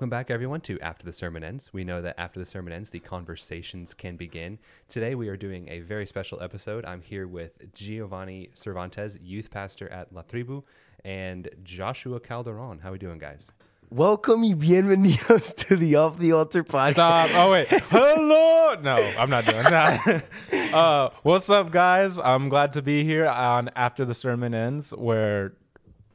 [0.00, 1.74] Welcome back, everyone, to After the Sermon Ends.
[1.74, 4.58] We know that after the sermon ends, the conversations can begin.
[4.88, 6.86] Today, we are doing a very special episode.
[6.86, 10.64] I'm here with Giovanni Cervantes, youth pastor at La Tribu,
[11.04, 12.80] and Joshua Calderone.
[12.80, 13.52] How are we doing, guys?
[13.90, 16.92] Welcome y bienvenidos to the Off the Altar podcast.
[16.92, 17.30] Stop.
[17.34, 17.68] Oh wait.
[17.68, 18.76] Hello.
[18.80, 20.24] No, I'm not doing that.
[20.72, 22.18] uh, what's up, guys?
[22.18, 25.52] I'm glad to be here on After the Sermon Ends, where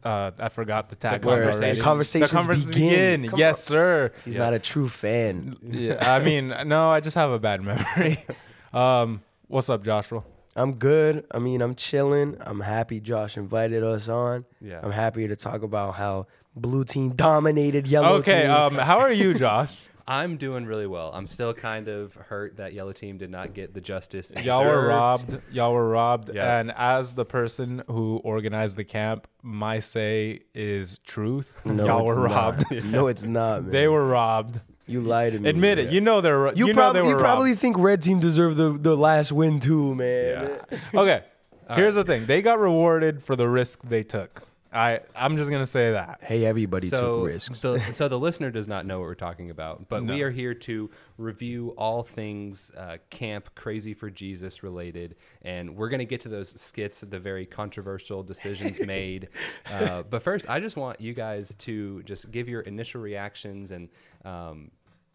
[0.05, 1.25] uh, I forgot the tag.
[1.25, 1.79] Where already.
[1.81, 3.21] conversations the conversations begin.
[3.23, 3.37] begin.
[3.39, 4.11] Yes, sir.
[4.23, 4.43] He's Yeah.
[4.43, 5.57] not a true fan.
[5.61, 5.97] Yeah.
[5.99, 8.23] I mean, no, I just have a bad memory.
[8.73, 10.23] um, what's up, Joshua?
[10.55, 11.25] I'm good.
[11.31, 12.37] I mean, I'm chilling.
[12.39, 14.45] I'm happy Josh invited us on.
[14.61, 14.79] Yeah.
[14.81, 18.43] I'm happy to talk about how blue team dominated yellow Okay.
[18.43, 18.51] team.
[18.51, 19.75] Um, how are you, Josh?
[20.07, 21.11] I'm doing really well.
[21.13, 24.29] I'm still kind of hurt that Yellow Team did not get the justice.
[24.31, 25.39] it Y'all were robbed.
[25.51, 26.29] Y'all were robbed.
[26.33, 26.59] Yeah.
[26.59, 31.59] And as the person who organized the camp, my say is truth.
[31.65, 32.35] no, Y'all it's were not.
[32.71, 32.85] robbed.
[32.85, 33.71] no, it's not, man.
[33.71, 34.61] They were robbed.
[34.87, 35.49] You lied to me.
[35.49, 35.85] Admit it.
[35.85, 35.93] man.
[35.95, 36.49] You know they're.
[36.53, 37.61] You, You, know probably they you probably robbed.
[37.61, 40.59] think red team deserved the, the last win too, man.
[40.93, 41.23] Okay.
[41.75, 42.27] Here's the thing.
[42.27, 44.43] They got rewarded for the risk they took.
[44.75, 44.99] I.
[45.15, 46.19] I'm just gonna say that.
[46.21, 47.59] Hey, everybody so took risks.
[47.59, 50.53] The, so the listener does not know what we're talking about, but we are here
[50.53, 56.21] to review all things uh, camp crazy for Jesus related, and we're going to get
[56.21, 59.29] to those skits, the very controversial decisions made.
[59.71, 63.89] Uh, but first, I just want you guys to just give your initial reactions and,
[64.25, 64.71] um,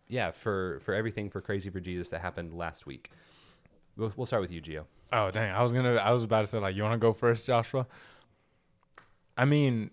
[0.08, 3.10] yeah, for for everything for crazy for Jesus that happened last week.
[3.96, 4.84] We'll, we'll start with you, Gio.
[5.12, 5.52] Oh dang!
[5.52, 5.96] I was gonna.
[5.96, 7.86] I was about to say like, you want to go first, Joshua?
[9.40, 9.90] I mean,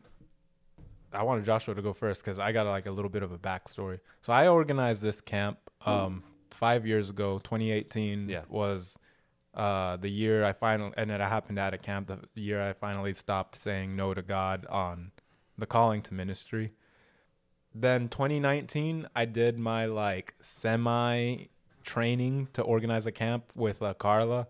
[1.14, 3.38] I wanted Joshua to go first because I got like a little bit of a
[3.38, 4.02] backstory.
[4.22, 7.38] So I organized this camp um, five years ago.
[7.38, 8.42] 2018 Yeah.
[8.50, 8.98] was
[9.54, 12.08] uh, the year I finally, and it happened at a camp.
[12.08, 15.12] The year I finally stopped saying no to God on
[15.58, 16.74] the calling to ministry.
[17.74, 21.46] Then 2019, I did my like semi
[21.86, 24.48] training to organize a camp with uh, Carla.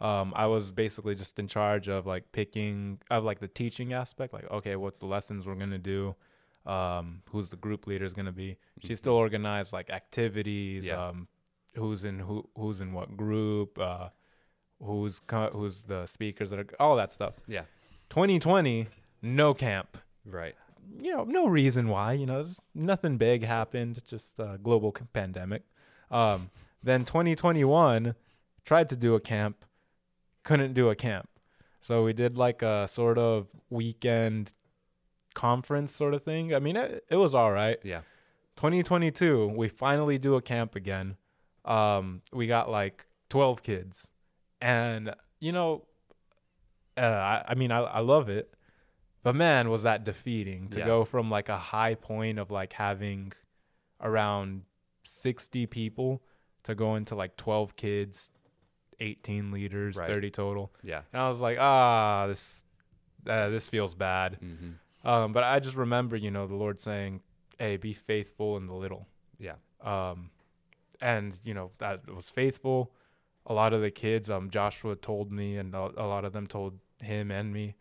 [0.00, 4.32] Um, I was basically just in charge of like picking of like the teaching aspect,
[4.32, 6.14] like okay, what's the lessons we're gonna do,
[6.66, 8.56] um, who's the group leader is gonna be.
[8.82, 11.08] She still organized like activities, Yeah.
[11.08, 11.28] um,
[11.74, 14.08] who's in who who's in what group, uh,
[14.82, 17.34] who's co- who's the speakers that are all that stuff.
[17.46, 17.64] Yeah,
[18.08, 18.88] 2020,
[19.22, 19.98] no camp.
[20.24, 20.54] right.
[20.98, 22.14] You know, no reason why.
[22.14, 25.62] You know, there's nothing big happened, just a global pandemic.
[26.10, 26.50] Um,
[26.82, 28.16] then 2021,
[28.64, 29.64] tried to do a camp,
[30.42, 31.28] couldn't do a camp.
[31.80, 34.52] So we did like a sort of weekend
[35.34, 36.54] conference sort of thing.
[36.54, 37.78] I mean, it, it was all right.
[37.82, 38.00] Yeah,
[38.56, 41.16] 2022, we finally do a camp again.
[41.64, 44.10] Um, we got like 12 kids,
[44.60, 45.86] and you know,
[46.96, 48.52] uh, I, I mean, I, I love it,
[49.22, 50.86] but man, was that defeating to Yeah.
[50.86, 53.32] go from like a high point of like having
[54.00, 54.62] around
[55.04, 56.22] 60 people
[56.64, 58.30] to go into like 12 kids,
[59.00, 60.06] 18 liters, Right.
[60.08, 60.72] 30 total.
[60.82, 61.02] yeah.
[61.12, 62.64] And I was like, ah, this,
[63.26, 64.36] uh, this feels bad.
[64.40, 64.72] hmm
[65.08, 67.22] Um, but I just remember, you know, the Lord saying,
[67.58, 69.06] "Hey, be faithful in the little."
[69.38, 70.30] Yeah, Um,
[71.00, 72.92] and you know that was faithful.
[73.46, 76.46] A lot of the kids, um, Joshua told me, and a, a lot of them
[76.46, 77.76] told him and me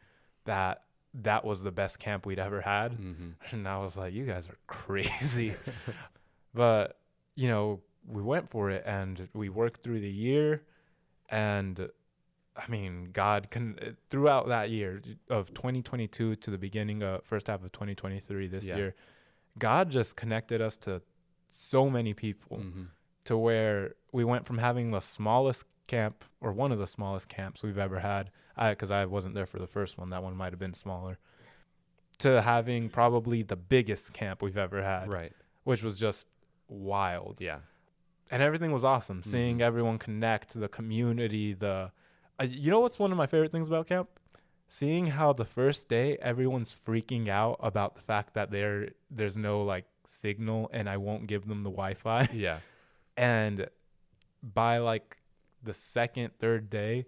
[0.46, 2.94] that that was the best camp we'd ever had.
[2.94, 5.56] hmm And I was like, "You guys are crazy,"
[6.54, 6.98] but
[7.36, 10.64] you know, we went for it, and we worked through the year,
[11.30, 11.90] and
[12.56, 17.64] I mean, God can throughout that year of 2022 to the beginning of first half
[17.64, 18.76] of 2023 this Yeah.
[18.78, 18.96] year,
[19.58, 21.02] God just connected us to
[21.50, 22.84] so many people hmm
[23.26, 27.62] to where we went from having the smallest camp or one of the smallest camps
[27.62, 28.32] we've ever had
[28.70, 31.20] because I, wasn't there for the first one that one might have been smaller
[32.20, 35.34] to having probably the biggest camp we've ever had right.
[35.64, 36.28] which was just
[36.70, 37.60] wild Yeah,
[38.32, 39.62] and everything was awesome seeing Mhm.
[39.62, 41.92] everyone connect the community the
[42.40, 44.10] uh, you know what's one of my favorite things about camp?
[44.68, 49.64] Seeing how the first day everyone's freaking out about the fact that there there's no
[49.64, 52.30] like signal and I won't give them the Wi-Fi.
[52.34, 52.60] Yeah,
[53.18, 53.68] and
[54.42, 55.18] by like
[55.64, 57.06] the second third day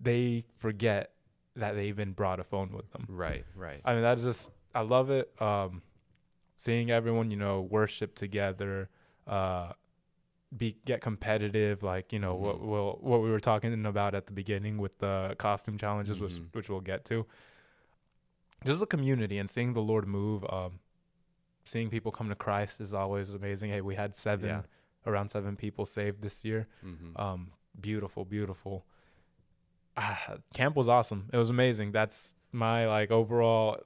[0.00, 1.12] they forget
[1.54, 3.06] that they even brought a phone with them.
[3.08, 3.80] Right, right.
[3.84, 5.30] i mean that's just i love it.
[5.40, 5.82] Um
[6.56, 8.88] seeing everyone you know worship together
[9.26, 9.72] uh
[10.56, 12.66] be get competitive like you know what Mhm.
[12.66, 16.48] we'll, what we were talking about at the beginning with the costume challenges which Mhm.
[16.52, 17.26] which we'll get to
[18.64, 20.78] just the community and seeing the lord move um
[21.64, 24.62] seeing people come to christ is always amazing hey we had seven Yeah.
[25.04, 28.86] around seven people saved this year hmm um beautiful beautiful
[29.96, 33.80] ah, camp was awesome it was amazing that's my like overall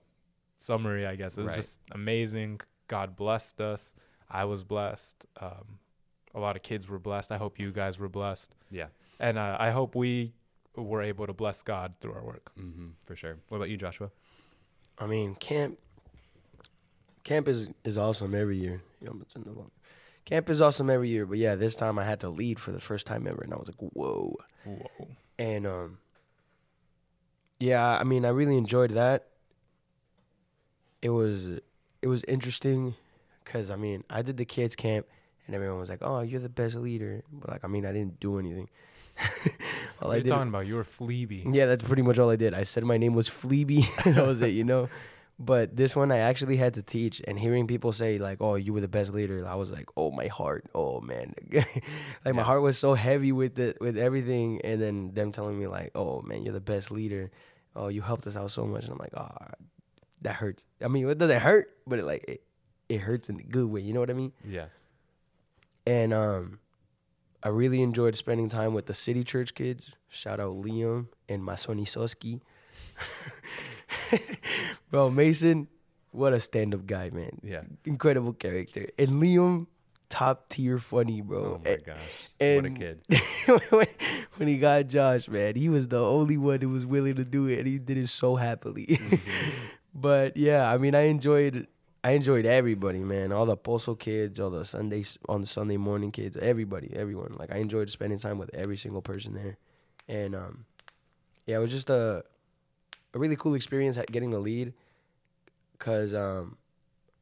[0.59, 1.57] summary i guess it was Right.
[1.57, 3.95] just amazing god blessed us
[4.33, 5.27] I was blessed.
[5.41, 5.81] Um,
[6.35, 7.33] a lot of kids were blessed.
[7.33, 8.87] I hope you guys were blessed, Yeah.
[9.19, 10.33] and uh, I hope we
[10.77, 12.53] were able to bless God through our work.
[12.57, 13.37] hmm for sure.
[13.49, 14.11] What about you, Joshua?
[14.99, 15.79] I mean, camp.
[17.25, 18.83] Camp is is awesome every year.
[19.01, 19.71] Yeah, I'm gonna turn the volume.
[20.25, 22.81] Camp is awesome every year, but yeah, this time I had to lead for the
[22.81, 24.37] first time ever, and I was like, whoa.
[24.65, 25.09] Whoa.
[25.39, 25.99] And um,
[27.59, 29.27] yeah, I mean, I really enjoyed that.
[31.03, 31.61] It was
[32.03, 32.95] it was interesting,
[33.45, 35.07] cause I mean, I did the kids camp,
[35.51, 38.21] and everyone was like, "Oh, you're the best leader," but like, I mean, I didn't
[38.21, 38.69] do anything.
[40.01, 40.67] all What are I you did, talking about?
[40.67, 41.45] You were Fleeby.
[41.51, 42.55] yeah, that's pretty much all I did.
[42.55, 44.89] I said my name was Fleeby, that was it, you know.
[45.43, 48.73] But this one I actually had to teach, and hearing people say like, "Oh, you
[48.73, 51.35] were the best leader," I was like, "Oh, my heart, oh man,"
[52.25, 55.67] like my heart was so heavy with the with everything, and then them telling me
[55.67, 57.31] like, "Oh man, you're the best leader,"
[57.75, 59.29] "Oh, you helped us out so much," and I'm like, "Oh,
[60.23, 62.43] that hurts." I mean, it doesn't hurt, but it like it,
[62.91, 63.81] it hurts in a good way.
[63.81, 64.33] You know what I mean?
[64.47, 64.67] Yeah.
[65.91, 66.61] And um,
[67.43, 69.91] I really enjoyed spending time with the City Church kids.
[70.09, 72.41] Shout out Liam and Masoni Soski.
[74.91, 75.67] Bro, Mason,
[76.13, 77.41] what a stand up guy, man.
[77.43, 77.63] Yeah.
[77.85, 78.87] Incredible character.
[78.99, 79.67] And Liam,
[80.09, 81.59] top tier funny, bro.
[81.59, 82.29] Oh my And- gosh.
[82.39, 83.03] what a kid.
[83.71, 83.87] when,
[84.37, 87.47] when he got Josh, man, he was the only one who was willing to do
[87.49, 88.87] it, and he did it so happily.
[88.87, 89.17] Mm-hmm.
[89.95, 91.67] but yeah, I mean, I enjoyed,
[92.03, 93.31] I enjoyed everybody, man.
[93.33, 97.37] All the Pozo kids, all the Sundays on the Sunday morning kids, everybody, everyone.
[97.39, 99.59] Like I enjoyed spending time with every single person there,
[100.09, 100.65] and um,
[101.47, 102.25] yeah, it was just a,
[103.13, 104.73] a really cool experience getting a lead,
[105.79, 106.57] cause um,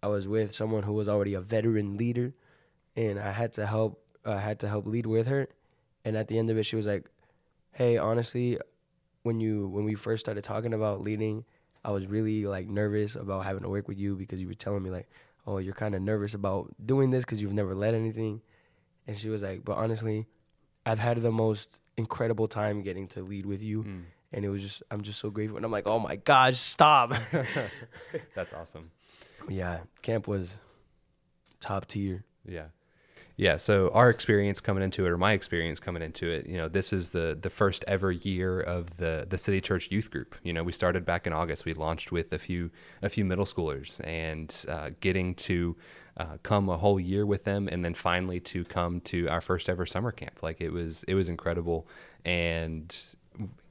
[0.01, 2.35] I was with someone who was already a veteran leader,
[2.95, 5.49] and I had to help, I had to help lead with her,
[6.05, 7.07] and at the end of it, she was like,
[7.73, 8.59] "Hey, honestly,
[9.25, 11.45] when you when we first started talking about leading."
[11.85, 14.83] I was really like nervous about having to work with you because you were telling
[14.83, 15.09] me like,
[15.47, 18.43] oh, you're kind of nervous about doing this because you've never led anything.
[19.07, 20.27] And she was like, but honestly,
[20.85, 23.85] I've had the most incredible time getting to lead with you.
[23.85, 24.03] Mm.
[24.33, 25.57] And it was just, I'm just so grateful.
[25.57, 27.15] And I'm like, oh my gosh, stop.
[28.35, 28.91] That's awesome.
[29.49, 30.59] yeah, camp was
[31.61, 32.25] top tier.
[32.47, 32.67] Yeah.
[33.39, 36.67] Yeah, so our experience coming into it, or my experience coming into it, you know,
[36.67, 40.35] this is the the first ever year of the the City Church Youth Group.
[40.43, 41.65] You know, we started back in August.
[41.65, 45.77] We launched with a few a few middle schoolers, and uh, getting to
[46.17, 49.69] uh, come a whole year with them, and then finally to come to our first
[49.69, 50.43] ever summer camp.
[50.43, 51.87] Like it was it was incredible,
[52.25, 52.93] and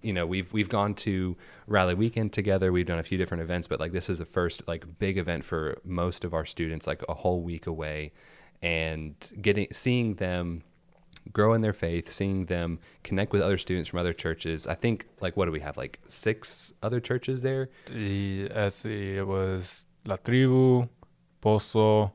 [0.01, 1.35] you know we've we've gone to
[1.65, 4.65] rally weekend together we've done a few different events but like this is the first
[4.65, 8.13] like big event for most of our students like a whole week away
[8.62, 10.63] and getting seeing them
[11.33, 15.07] grow in their faith seeing them connect with other students from other churches i think
[15.19, 19.86] like what do we have like six other churches there The, eh, let's it was
[20.06, 20.88] La Tribu,
[21.42, 22.12] Pozo,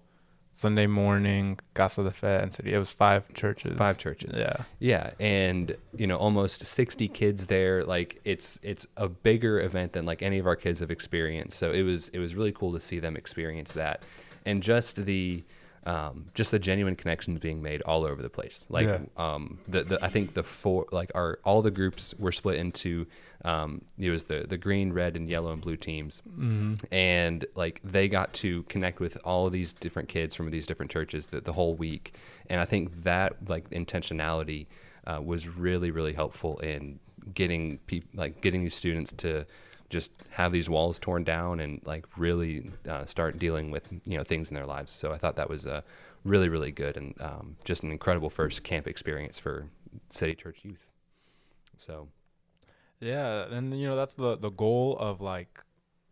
[0.52, 2.72] Sunday morning, Casa de Fe, and City.
[2.72, 3.76] It was five churches.
[3.78, 4.38] Five churches.
[4.38, 4.56] Yeah.
[4.78, 7.84] Yeah, and you know, almost 60 kids there.
[7.84, 11.58] Like it's it's a bigger event than like any of our kids have experienced.
[11.58, 14.02] So it was it was really cool to see them experience that,
[14.44, 15.44] and just the
[15.84, 18.66] um, just the genuine connections being made all over the place.
[18.68, 19.00] Like Yeah.
[19.16, 23.06] um, the, the I think the four like our all the groups were split into
[23.44, 27.80] um, it was the the green, red, and yellow and blue teams hmm and like
[27.84, 31.40] they got to connect with all of these different kids from these different churches the,
[31.40, 32.14] the whole week
[32.48, 34.66] and i think that like intentionality
[35.06, 36.98] uh, was really really helpful in
[37.34, 39.44] getting people like getting these students to
[39.92, 44.24] just have these walls torn down and like really uh, start dealing with you know
[44.24, 45.82] things in their lives so i thought that was uh,
[46.24, 49.66] really really good and um, just an incredible first camp experience for
[50.08, 50.84] city church youth
[51.76, 52.08] so
[53.00, 55.60] Yeah, and you know that's the the goal of like,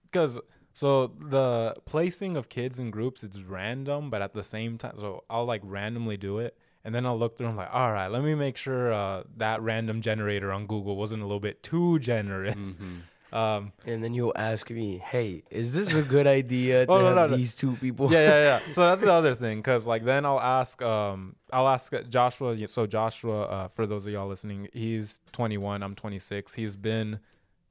[0.07, 0.39] because
[0.75, 5.25] so the placing of kids in groups it's random, but at the same time, so
[5.31, 7.49] I'll like randomly do it, and then I'll look through.
[7.49, 11.23] I'm like, all right, let me make sure uh, that random generator on Google wasn't
[11.23, 12.79] a little bit too generous.
[12.79, 13.03] mhm.
[13.33, 17.07] Um, And then you'll ask me, hey, is this a good idea to Oh, no,
[17.07, 17.37] have no, no.
[17.37, 18.11] these two people?
[18.13, 18.73] yeah, yeah, yeah.
[18.73, 22.57] So that's the other thing, because like then I'll ask, um, I'll ask Joshua.
[22.69, 25.83] So Joshua, uh, for those of y'all listening, he's 21.
[25.83, 26.55] I'm 26.
[26.55, 27.21] He's been,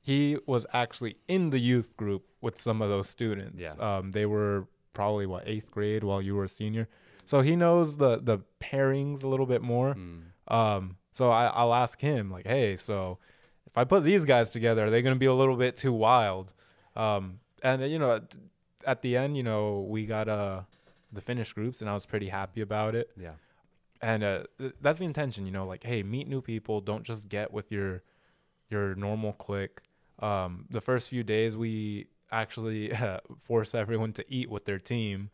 [0.01, 3.61] he was actually in the youth group with some of those students.
[3.61, 3.73] Yeah.
[3.97, 6.87] Um, they were probably what eighth grade while you were a senior,
[7.25, 9.93] so he knows the the pairings a little bit more.
[9.95, 10.21] Mm.
[10.47, 13.19] Um, so I, I'll ask him like, hey, so
[13.69, 15.93] if I put these guys together, are they going to be a little bit too
[15.93, 16.53] wild?
[16.95, 18.35] Um, and you know, at,
[18.85, 20.61] at the end, you know, we got uh
[21.11, 23.11] the finished groups, and I was pretty happy about it.
[23.17, 23.33] yeah
[24.01, 26.81] And uh, th- that's the intention, you know, like, hey, meet new people.
[26.81, 28.03] Don't just get with your
[28.69, 29.79] your normal clique.
[30.19, 35.29] Um, the first few days, we actually uh, force everyone to eat with their team.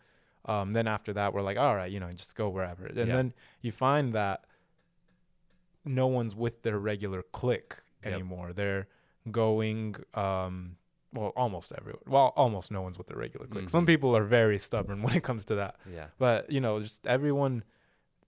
[0.46, 2.86] Um, then after that, we're like, all right, you know, just go wherever.
[2.86, 3.06] And Yeah.
[3.06, 4.46] then you find that
[5.84, 8.14] no one's with their regular clique Yep.
[8.14, 8.54] anymore.
[8.54, 8.88] They're
[9.32, 10.78] going, um,
[11.14, 12.02] well, almost everyone.
[12.08, 13.70] Well, almost no one's with their regular clique.
[13.70, 13.88] Some Mhm.
[13.88, 15.76] people are very stubborn when it comes to that.
[15.92, 16.08] Yeah.
[16.18, 17.64] But you know, just everyone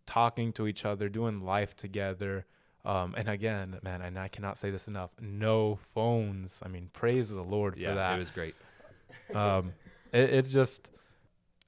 [0.06, 2.46] talking to each other, doing life together.
[2.86, 5.12] Um, and again, man, and I cannot say this enough.
[5.20, 6.62] No phones.
[6.64, 7.90] I mean, praise the Lord Yeah.
[7.90, 8.56] for that It was great.
[9.36, 9.74] um,
[10.14, 10.92] it, it's just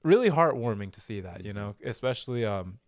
[0.04, 2.80] really heartwarming to see that, you know, especially um,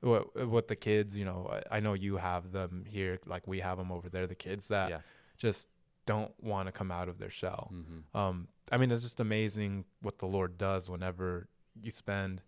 [0.00, 3.60] what what the kids, you know, I, I know you have them here, like we
[3.60, 4.26] have them over there.
[4.26, 5.00] The kids that Yeah.
[5.38, 5.68] just
[6.04, 7.70] don't want to come out of their shell.
[7.74, 8.16] Mm-hmm.
[8.16, 11.48] Um, I mean, it's just amazing what the Lord does whenever
[11.82, 12.42] you spend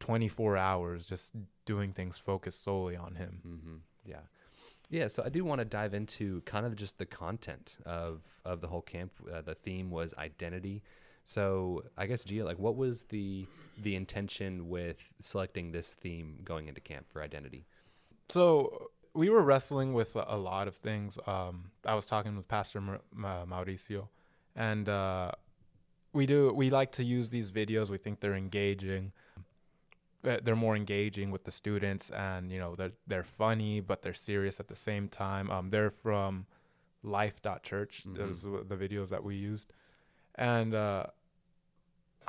[0.00, 1.32] 24 hours just
[1.66, 3.40] doing things focused solely on Him.
[3.46, 3.74] Mm-hmm.
[4.04, 4.20] Yeah.
[4.88, 8.60] Yeah, so I do want to dive into kind of just the content of of
[8.60, 9.12] the whole camp.
[9.32, 10.82] Uh, the theme was identity.
[11.34, 13.46] So I guess Gio, like, what was the
[13.80, 17.66] the intention with selecting this theme going into camp for identity?
[18.28, 21.18] So we were wrestling with a, lot of things.
[21.28, 24.08] Um, I was talking with Pastor Ma- Mauricio,
[24.56, 25.30] and uh,
[26.12, 27.90] we do we like to use these videos.
[27.90, 29.12] We think they're engaging.
[30.22, 34.20] Uh, They're more engaging with the students, and you know they're they're funny, but they're
[34.30, 35.48] serious at the same time.
[35.48, 36.46] Um, they're from
[37.04, 38.04] Life.Church.
[38.06, 38.16] Mhm.
[38.16, 39.72] Those were the videos that we used,
[40.34, 41.06] and uh,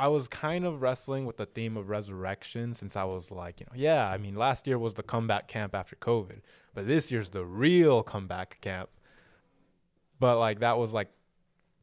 [0.01, 3.67] I was kind of wrestling with the theme of resurrection since I was like, you
[3.67, 6.39] know, yeah, I mean, last year was the comeback camp after COVID,
[6.73, 8.89] but this year's the real comeback camp.
[10.19, 11.09] But like that was like,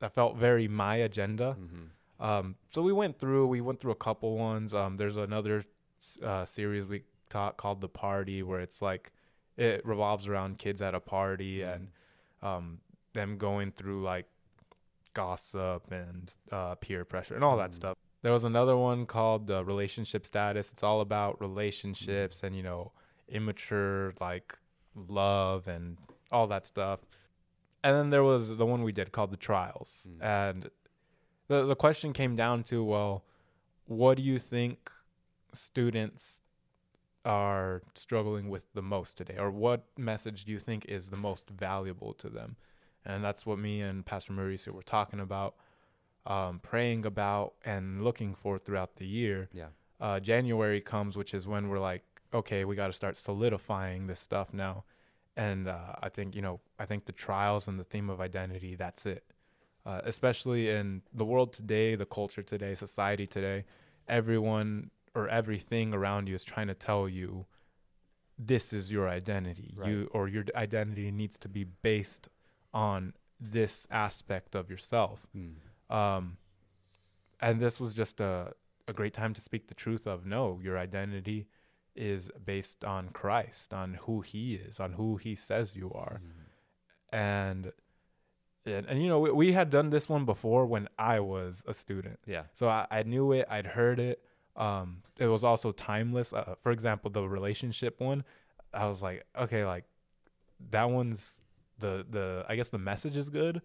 [0.00, 1.56] that felt very my agenda.
[1.60, 2.24] Mm-hmm.
[2.28, 4.74] Um, so we went through, we went through a couple ones.
[4.74, 5.62] Um, there's another
[6.20, 9.12] uh, series we taught called The Party where it's like,
[9.56, 11.74] it revolves around kids at a party Mhm.
[11.74, 11.88] and
[12.42, 12.80] um,
[13.12, 14.26] them going through like
[15.14, 17.74] gossip and uh, peer pressure and all that Mhm.
[17.74, 17.96] stuff.
[18.22, 20.72] There was another one called uh, Relationship Status.
[20.72, 22.92] It's all about relationships and, you know,
[23.28, 24.58] immature like
[24.94, 25.98] love and
[26.32, 27.00] all that stuff.
[27.84, 30.08] And then there was the one we did called The Trials.
[30.10, 30.24] Mm.
[30.24, 30.70] And
[31.46, 33.24] the, the question came down to, well,
[33.86, 34.90] what do you think
[35.52, 36.42] students
[37.24, 41.50] are struggling with the most today or what message do you think is the most
[41.50, 42.56] valuable to them
[43.04, 45.56] and that's what me and pastor mauricio were talking about
[46.28, 49.68] um, praying about and looking for throughout the year Yeah.
[50.00, 54.20] uh, january comes which is when we're like okay we got to start solidifying this
[54.20, 54.84] stuff now
[55.36, 58.74] and uh, i think you know i think the trials and the theme of identity
[58.76, 59.24] that's it
[59.86, 63.64] uh, especially in the world today the culture today society today
[64.06, 67.46] everyone or everything around you is trying to tell you
[68.38, 69.88] this is your identity Right.
[69.88, 72.28] you or your identity needs to be based
[72.74, 75.54] on this aspect of yourself Mm.
[75.90, 76.36] Um,
[77.40, 78.52] and this was just a,
[78.86, 81.46] a great time to speak the truth of no your identity
[81.94, 87.16] is based on christ on who he is on who he says you are Mhm.
[87.18, 87.72] and
[88.66, 91.74] and, and you know we, we had done this one before when i was a
[91.74, 92.44] student Yeah.
[92.54, 94.22] so I, I knew it i'd heard it
[94.56, 98.24] um it was also timeless uh, for example the relationship one
[98.74, 99.84] i was like okay like
[100.70, 101.40] that one's
[101.78, 103.62] the the i guess the message is good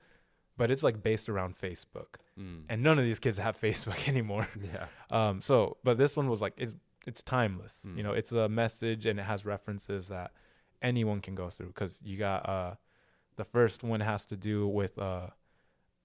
[0.57, 2.63] but it's like based around facebook Mm.
[2.69, 4.87] and none of these kids have facebook anymore Yeah.
[5.11, 6.73] um so but this one was like it's
[7.05, 8.03] it's timeless you Mm.
[8.03, 10.31] know it's a message and it has references that
[10.81, 12.75] anyone can go through because you got uh
[13.35, 15.27] the first one has to do with uh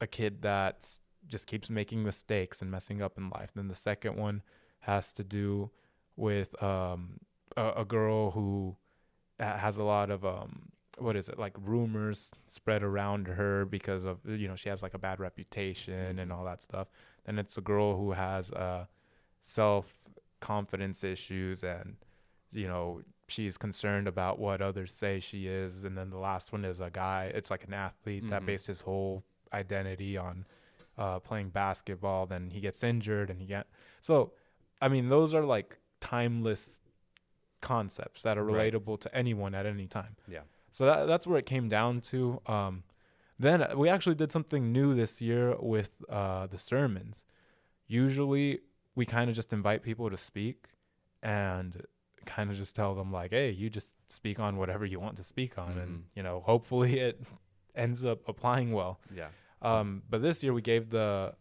[0.00, 4.16] a kid that just keeps making mistakes and messing up in life then the second
[4.16, 4.42] one
[4.80, 5.70] has to do
[6.16, 7.18] with um
[7.56, 8.76] a, a girl who
[9.40, 14.18] has a lot of um what is it like rumors spread around her because of
[14.24, 16.88] you know she has like a bad reputation and all that stuff
[17.24, 18.84] then it's a girl who has uh
[19.42, 19.92] self
[20.40, 21.96] confidence issues and
[22.52, 26.64] you know she's concerned about what others say she is and then the last one
[26.64, 28.46] is a guy it's like an athlete that Mhm.
[28.46, 30.44] based his whole identity on
[30.96, 33.66] uh playing basketball then he gets injured and he get
[34.00, 34.32] so
[34.80, 36.80] i mean those are like timeless
[37.60, 38.72] concepts that are Right.
[38.72, 40.42] relatable to anyone at any time Yeah.
[40.72, 42.40] So that, that's where it came down to.
[42.46, 42.82] Um,
[43.38, 47.24] then we actually did something new this year with uh, the sermons.
[47.86, 48.60] Usually,
[48.94, 50.66] we kind of just invite people to speak
[51.22, 51.84] and
[52.26, 55.24] kind of just tell them like, "Hey, you just speak on whatever you want to
[55.24, 56.02] speak on," and Mhm.
[56.14, 57.22] you know, hopefully, it
[57.74, 59.00] ends up applying well.
[59.14, 59.28] Yeah.
[59.62, 61.34] Um, but this year we gave the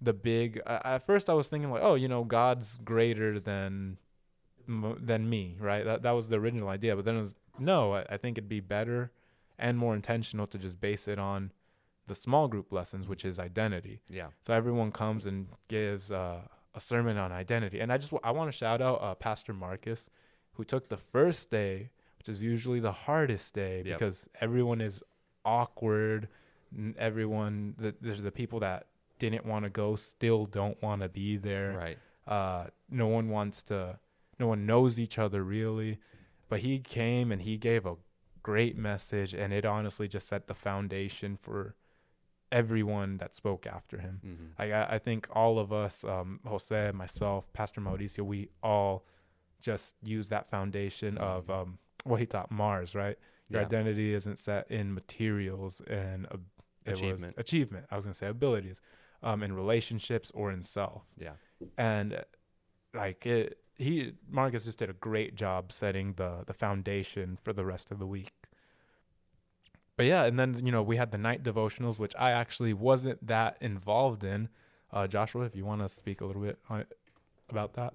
[0.00, 0.60] the big.
[0.66, 3.98] Uh, at first, I was thinking like, oh, you know, God's greater than
[4.68, 5.84] than me, right?
[5.84, 6.94] That that was the original idea.
[6.96, 7.94] But then it was no.
[7.94, 9.10] I, I think it'd be better
[9.58, 11.52] and more intentional to just base it on
[12.06, 14.00] the small group lessons, which is identity.
[14.08, 14.28] Yeah.
[14.40, 16.40] So everyone comes and gives uh,
[16.74, 17.80] a sermon on identity.
[17.80, 20.10] And I just I want to shout out uh, Pastor Marcus,
[20.54, 23.98] who took the first day, which is usually the hardest day Yep.
[23.98, 25.02] because everyone is
[25.44, 26.28] awkward.
[26.98, 28.86] Everyone, the, there's the people that
[29.18, 31.72] didn't want to go, still don't want to be there.
[31.76, 31.98] Right.
[32.26, 33.98] Uh, no one wants to,
[34.38, 35.98] no one knows each other really.
[36.50, 37.96] But he came and he gave a
[38.42, 41.74] great message, and it honestly just set the foundation for
[42.52, 44.20] everyone that spoke after him.
[44.22, 49.04] hmm I I I think all of us, um, Jose, myself, Pastor Mauricio, we all
[49.60, 53.16] just use that foundation of um, what he taught Mars, right?
[53.48, 53.66] Your Yeah.
[53.66, 56.38] identity isn't set in materials and uh,
[56.86, 57.36] it Achievement.
[57.36, 57.86] was achievement.
[57.90, 58.80] I was gonna say abilities,
[59.22, 61.04] um, in relationships or in self.
[61.18, 61.34] Yeah.
[61.76, 62.22] And uh,
[62.94, 67.64] like it, he Marcus just did a great job setting the the foundation for the
[67.64, 68.32] rest of the week.
[69.96, 73.26] But yeah, and then you know we had the night devotionals, which I actually wasn't
[73.26, 74.48] that involved in.
[74.92, 76.98] Uh, Joshua, if you want to speak a little bit on it,
[77.48, 77.94] about that.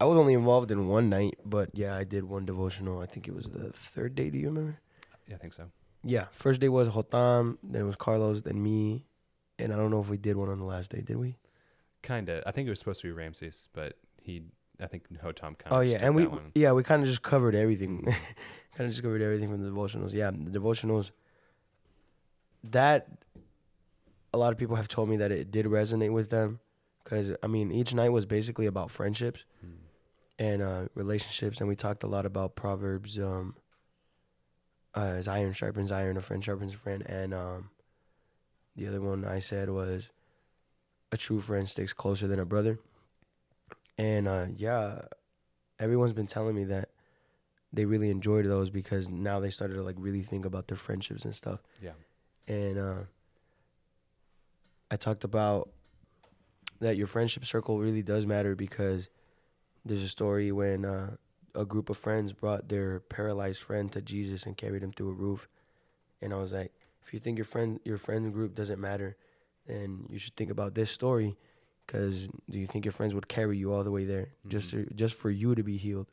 [0.00, 3.00] I was only involved in one night, but yeah, I did one devotional.
[3.00, 4.30] I think it was the third day.
[4.30, 4.78] Do you remember?
[5.26, 5.64] Yeah, I think so.
[6.04, 9.04] Yeah, first day was Hotam, then it was Carlos, then me,
[9.58, 11.00] and I don't know if we did one on the last day.
[11.00, 11.38] Did we?
[12.02, 12.42] Kind of.
[12.46, 14.42] I think it was supposed to be Ramses, but he.
[14.80, 15.72] I think Hotam kind of.
[15.72, 18.04] Oh yeah, and we yeah we kind of just covered everything,
[18.76, 20.12] kind of just covered everything from the devotionals.
[20.12, 21.10] Yeah, the devotionals.
[22.64, 23.08] That
[24.34, 26.60] a lot of people have told me that it did resonate with them,
[27.04, 29.72] because I mean each night was basically about friendships Hmm.
[30.38, 33.18] and uh, relationships, and we talked a lot about proverbs.
[33.18, 33.56] Um,
[34.94, 37.68] uh, as iron sharpens iron, a friend sharpens a friend, and um,
[38.74, 40.08] the other one I said was,
[41.12, 42.78] a true friend sticks closer than a brother.
[43.98, 45.00] And uh, yeah,
[45.78, 46.90] everyone's been telling me that
[47.72, 51.24] they really enjoyed those because now they started to like really think about their friendships
[51.24, 51.62] and stuff.
[51.80, 51.92] Yeah.
[52.46, 53.00] And uh,
[54.90, 55.70] I talked about
[56.80, 59.08] that your friendship circle really does matter because
[59.84, 61.16] there's a story when uh,
[61.54, 65.14] a group of friends brought their paralyzed friend to Jesus and carried him through a
[65.14, 65.48] roof.
[66.20, 66.72] And I was like,
[67.04, 69.16] if you think your friend your friend group doesn't matter,
[69.66, 71.36] then you should think about this story
[71.86, 74.86] because do you think your friends would carry you all the way there just to,
[74.94, 76.06] just for you to be healed?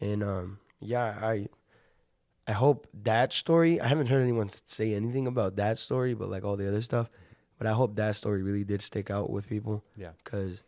[0.00, 1.48] And um, yeah, I
[2.46, 3.80] I hope that story.
[3.80, 7.08] I haven't heard anyone say anything about that story, but like all the other stuff.
[7.58, 10.12] But I hope that story really did stick out with people Yeah.
[10.24, 10.62] because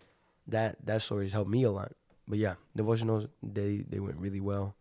[0.47, 1.93] that that story has helped me a lot.
[2.29, 4.75] But yeah, devotionals they they went really well,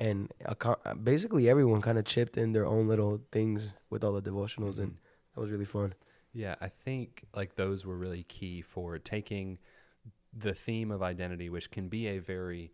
[0.00, 4.12] and a co- basically everyone kind of chipped in their own little things with all
[4.12, 4.96] the devotionals, and
[5.34, 5.94] that was really fun.
[6.32, 9.58] Yeah, I think like those were really key for taking
[10.32, 12.72] the theme of identity, which can be a very,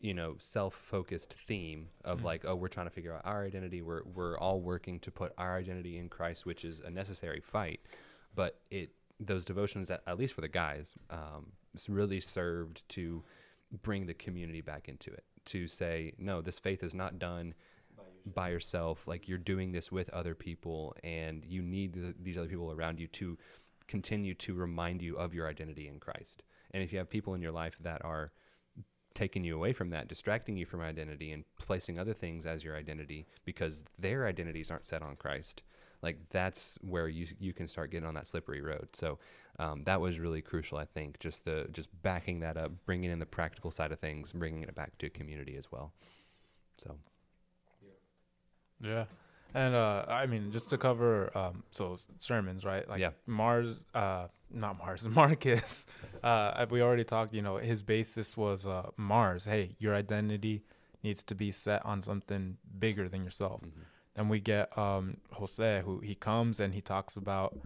[0.00, 2.24] you know, self-focused theme of Mhm.
[2.24, 3.80] like, oh, we're trying to figure out our identity.
[3.80, 7.80] We're we're all working to put our identity in Christ, which is a necessary fight.
[8.34, 11.52] But it those devotions that at least for the guys, um,
[11.88, 13.22] really served to
[13.82, 15.24] bring the community back into it.
[15.46, 17.54] To say, no, this faith is not done
[18.26, 19.06] by yourself.
[19.06, 22.98] Like you're doing this with other people, and you need th- these other people around
[23.00, 23.38] you to
[23.88, 26.44] continue to remind you of your identity in Christ.
[26.72, 28.32] And if you have people in your life that are
[29.14, 32.76] taking you away from that, distracting you from identity, and placing other things as your
[32.76, 35.62] identity because their identities aren't set on Christ,
[36.02, 38.88] like that's where you you can start getting on that slippery road.
[38.94, 39.18] So
[39.58, 41.18] um, that was really crucial, I think.
[41.18, 44.74] Just the just backing that up, bringing in the practical side of things, bringing it
[44.74, 45.92] back to community as well.
[46.78, 46.96] So
[48.82, 49.04] Yeah.
[49.54, 52.88] And uh I mean just to cover um so sermons, right?
[52.88, 53.10] Like Yeah.
[53.26, 55.86] Mars uh not Mars, Marcus.
[56.22, 59.44] Uh we already talked, you know, his basis was uh Mars.
[59.46, 60.62] Hey, your identity
[61.02, 63.60] needs to be set on something bigger than yourself.
[63.62, 63.70] mhm.
[64.14, 67.56] Then we get um Jose who he comes and he talks about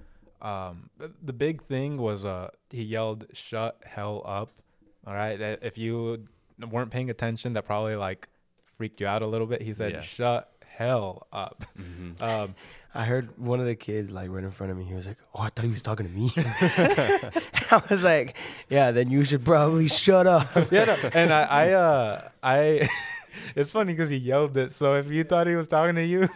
[0.43, 4.51] um the, the big thing was uh he yelled shut hell up.
[5.07, 5.39] All right?
[5.41, 6.27] If you
[6.71, 8.29] weren't paying attention that probably like
[8.77, 9.63] freaked you out a little bit.
[9.63, 10.01] He said Yeah.
[10.01, 11.65] shut hell up.
[11.79, 12.21] Mhm.
[12.23, 12.55] Um
[12.97, 14.85] I heard one of the kids like right in front of me.
[14.85, 16.31] He was like, "Oh, I thought he was talking to me."
[17.71, 18.37] I was like,
[18.69, 22.89] "Yeah, then you should probably shut up." yeah, no, and I, I, uh, I,
[23.57, 24.71] it's funny because he yelled it.
[24.71, 26.29] So if you thought he was talking to you,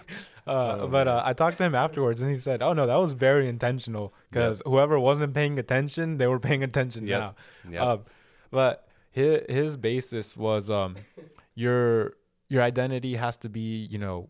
[0.48, 2.96] uh, Oh, but uh, I talked to him afterwards, and he said, "Oh no, that
[2.96, 7.20] was very intentional because whoever wasn't paying attention, they were paying attention Yep.
[7.20, 7.34] now."
[7.70, 7.82] Yeah.
[7.84, 8.00] Um,
[8.50, 10.96] but his his basis was um,
[11.54, 12.14] your
[12.48, 14.28] your identity has to be you know,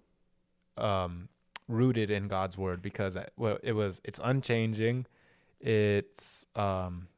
[0.76, 1.28] um,
[1.68, 5.06] rooted in God's word because uh, well it was it's unchanging,
[5.60, 7.08] it's um,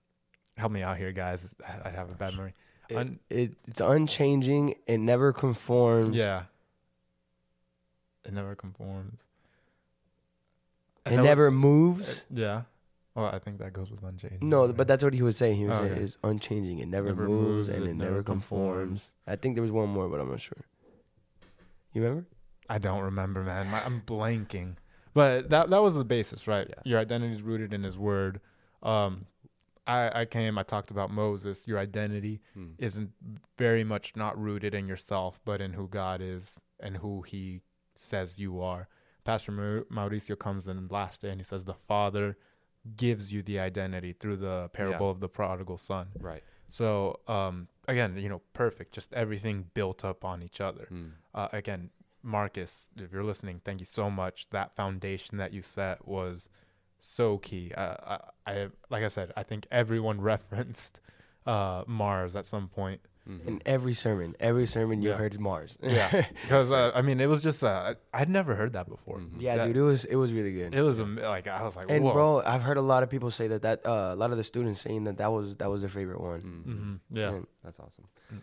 [0.56, 2.54] help me out here guys I have a bad memory.
[2.94, 4.74] Un- it it's unchanging.
[4.86, 6.16] It never conforms.
[6.16, 6.44] Yeah.
[8.24, 9.20] It never conforms.
[11.06, 12.24] It never moves.
[12.30, 12.62] Yeah.
[13.14, 14.48] Well, I think that goes with unchanging.
[14.48, 14.76] No, right?
[14.76, 15.56] but that's what he was saying.
[15.56, 16.02] He was Oh, saying okay.
[16.02, 16.78] it's unchanging.
[16.78, 18.76] It never, Never moves, moves, and it it, never never conforms.
[19.06, 19.14] conforms.
[19.26, 20.58] I think there was one more, but I'm not sure.
[21.92, 22.26] You remember?
[22.68, 23.68] I don't remember, man.
[23.68, 24.76] My, I'm blanking.
[25.12, 26.66] But that that was the basis, right?
[26.68, 26.82] Yeah.
[26.84, 28.40] Your identity is rooted in His Word.
[28.82, 29.26] Um,
[29.86, 30.56] I I came.
[30.56, 31.66] I talked about Moses.
[31.66, 32.74] Your identity Mm.
[32.78, 33.10] isn't
[33.58, 37.62] very much not rooted in yourself, but in who God is and who He
[37.94, 38.88] says you are.
[39.24, 42.38] Pastor Mau- Mauricio comes in last day and he says the Father
[42.96, 46.08] gives you the identity through the parable of the prodigal son.
[46.18, 46.42] Right.
[46.70, 48.92] So um, again, you know, perfect.
[48.92, 50.88] Just everything built up on each other.
[50.90, 51.12] Mm.
[51.34, 51.90] Uh, again,
[52.22, 54.48] Marcus, if you're listening, thank you so much.
[54.50, 56.48] That foundation that you set was
[56.98, 57.72] so key.
[57.76, 61.00] Uh, I, I, like I said, I think everyone referenced
[61.46, 63.00] uh, Mars at some point.
[63.30, 63.46] Mhm.
[63.48, 65.16] In every sermon, every sermon you Yeah.
[65.16, 65.78] heard Mars.
[65.82, 69.18] Yeah, because uh, I mean, it was just uh, I'd never heard that before.
[69.18, 69.40] Mhm.
[69.40, 70.74] yeah, That- dude, it was it was really good.
[70.74, 72.12] It was am- like I was like, and whoa.
[72.12, 74.44] bro, I've heard a lot of people say that that uh, a lot of the
[74.44, 76.40] students saying that that was that was their favorite one.
[76.42, 76.64] Mhm.
[76.64, 77.28] hmm Yeah.
[77.34, 78.06] And That's awesome.
[78.34, 78.42] Mm.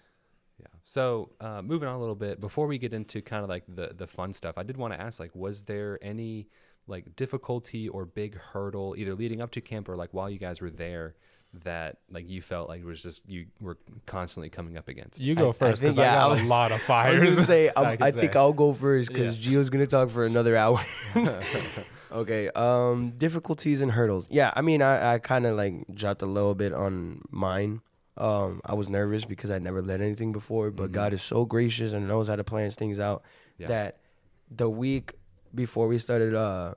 [0.60, 0.68] Yeah.
[0.84, 3.94] So uh, moving on a little bit before we get into kind of like the
[3.96, 6.48] the fun stuff, I did want to ask like, was there any
[6.88, 10.62] like difficulty or big hurdle either leading up to camp or like while you guys
[10.62, 11.16] were there
[11.64, 15.20] that like you felt like was just you were constantly coming up against?
[15.20, 17.22] You go I first because I, yeah, I got was- a lot of I fires.
[17.22, 18.40] was gonna say, that I'm, can I think say.
[18.40, 19.58] I'll go first because Yeah.
[19.58, 20.80] Gio's gonna talk for another hour.
[22.12, 22.50] okay.
[22.50, 24.28] Um, difficulties and hurdles.
[24.30, 27.82] Yeah, I mean, I, I kind of like dropped a little bit on mine.
[28.18, 30.94] Um, I was nervous because I never led anything before, but Mhm.
[30.94, 33.24] God is so gracious and knows how to plan things out.
[33.60, 33.68] Yeah.
[33.68, 33.98] That
[34.50, 35.14] the week
[35.54, 36.74] before we started, uh,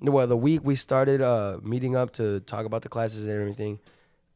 [0.00, 3.80] well, the week we started uh meeting up to talk about the classes and everything,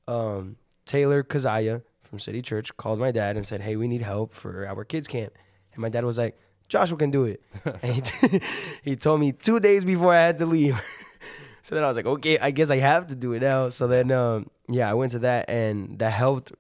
[0.09, 4.33] um, Taylor Kazaya from City Church called my dad and said, "Hey, we need help
[4.35, 5.33] for our kids camp."
[5.73, 6.37] And my dad was like,
[6.68, 7.42] "Joshua can do it."
[7.83, 8.40] and he, t-
[8.83, 10.81] he told me two days before I had to leave.
[11.62, 13.87] so then I was like, "Okay, I guess I have to do it now." So
[13.87, 16.53] then, um, yeah, I went to that, and that helped,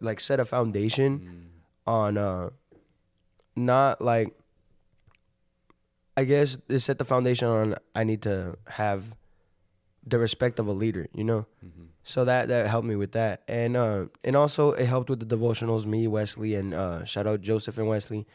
[0.00, 1.92] like, set a foundation Mm.
[1.92, 2.50] on, uh,
[3.56, 4.32] not like.
[6.16, 9.16] I guess it set the foundation on I need to have
[10.06, 11.46] the respect of a leader, you know.
[11.64, 11.83] Mhm.
[12.06, 15.36] So that that helped me with that, and uh, and also it helped with the
[15.36, 15.86] devotionals.
[15.86, 18.26] Me, Wesley, and uh, shout out Joseph and Wesley.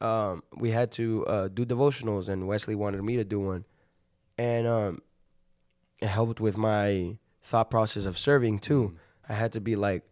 [0.00, 3.64] Um, we had to uh, do devotionals, and Wesley wanted me to do one,
[4.38, 5.02] and um,
[5.98, 8.94] it helped with my thought process of serving too.
[8.94, 8.98] Mm.
[9.30, 10.04] I had to be like,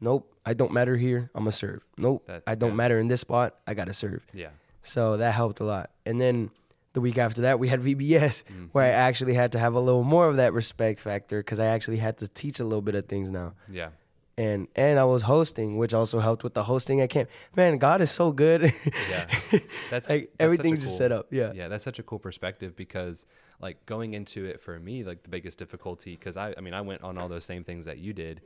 [0.00, 1.30] nope, I don't matter here.
[1.36, 1.82] I'm gonna serve.
[1.96, 2.76] Nope, That's I don't good.
[2.76, 3.54] matter in this spot.
[3.68, 4.26] I gotta serve.
[4.34, 4.50] Yeah.
[4.82, 5.90] So that helped a lot.
[6.04, 6.50] And then
[6.98, 8.64] the week after that, we had VBS, mm-hmm.
[8.72, 11.66] where I actually had to have a little more of that respect factor because I
[11.66, 13.54] actually had to teach a little bit of things now.
[13.70, 13.90] Yeah.
[14.36, 17.28] And and I was hosting, which also helped with the hosting at camp.
[17.56, 18.72] Man, God is so good.
[19.08, 19.26] Yeah.
[19.90, 21.28] That's like that's everything just set up.
[21.30, 21.52] Yeah.
[21.54, 23.26] yeah that's such a cool perspective because
[23.60, 26.80] like going into it for me like the biggest difficulty because I, I mean i
[26.80, 28.40] went on all those same things that you did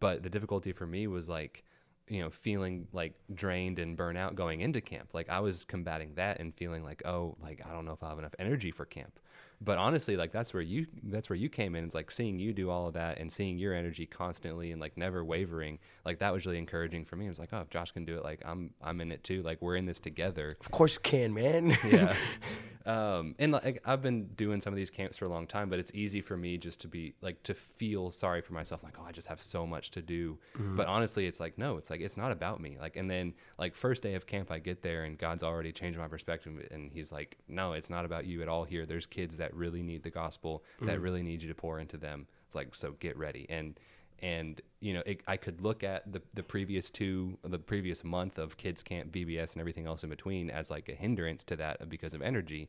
[0.00, 1.62] but the difficulty for me was like
[2.08, 5.10] you know feeling like drained and burnout going into camp.
[5.12, 8.08] Like i was combating that and feeling like oh like i don't know if i
[8.08, 9.18] have enough energy for camp
[9.60, 12.52] but honestly like that's where you that's where you came in it's like seeing you
[12.52, 16.32] do all of that and seeing your energy constantly and like never wavering like that
[16.32, 18.40] was really encouraging for me i was like oh if josh can do it like
[18.44, 21.76] i'm i'm in it too like we're in this together Of course you can, man.
[21.88, 22.14] yeah.
[22.86, 25.80] Um, and like I've been doing some of these camps for a long time, but
[25.80, 29.04] it's easy for me just to be like to feel sorry for myself, like oh
[29.04, 30.38] I just have so much to do.
[30.56, 32.78] But honestly, it's like no, it's like it's not about me.
[32.80, 35.98] Like and then like first day of camp, I get there and God's already changed
[35.98, 38.86] my perspective, and He's like, no, it's not about you at all here.
[38.86, 42.26] There's kids that really need the gospel, that really need you to pour into them.
[42.46, 43.46] It's like so get ready.
[43.48, 43.78] And
[44.20, 48.38] and you know it, i could look at the, the previous two the previous month
[48.38, 51.86] of kids camp vbs and everything else in between as like a hindrance to that
[51.90, 52.68] because of energy.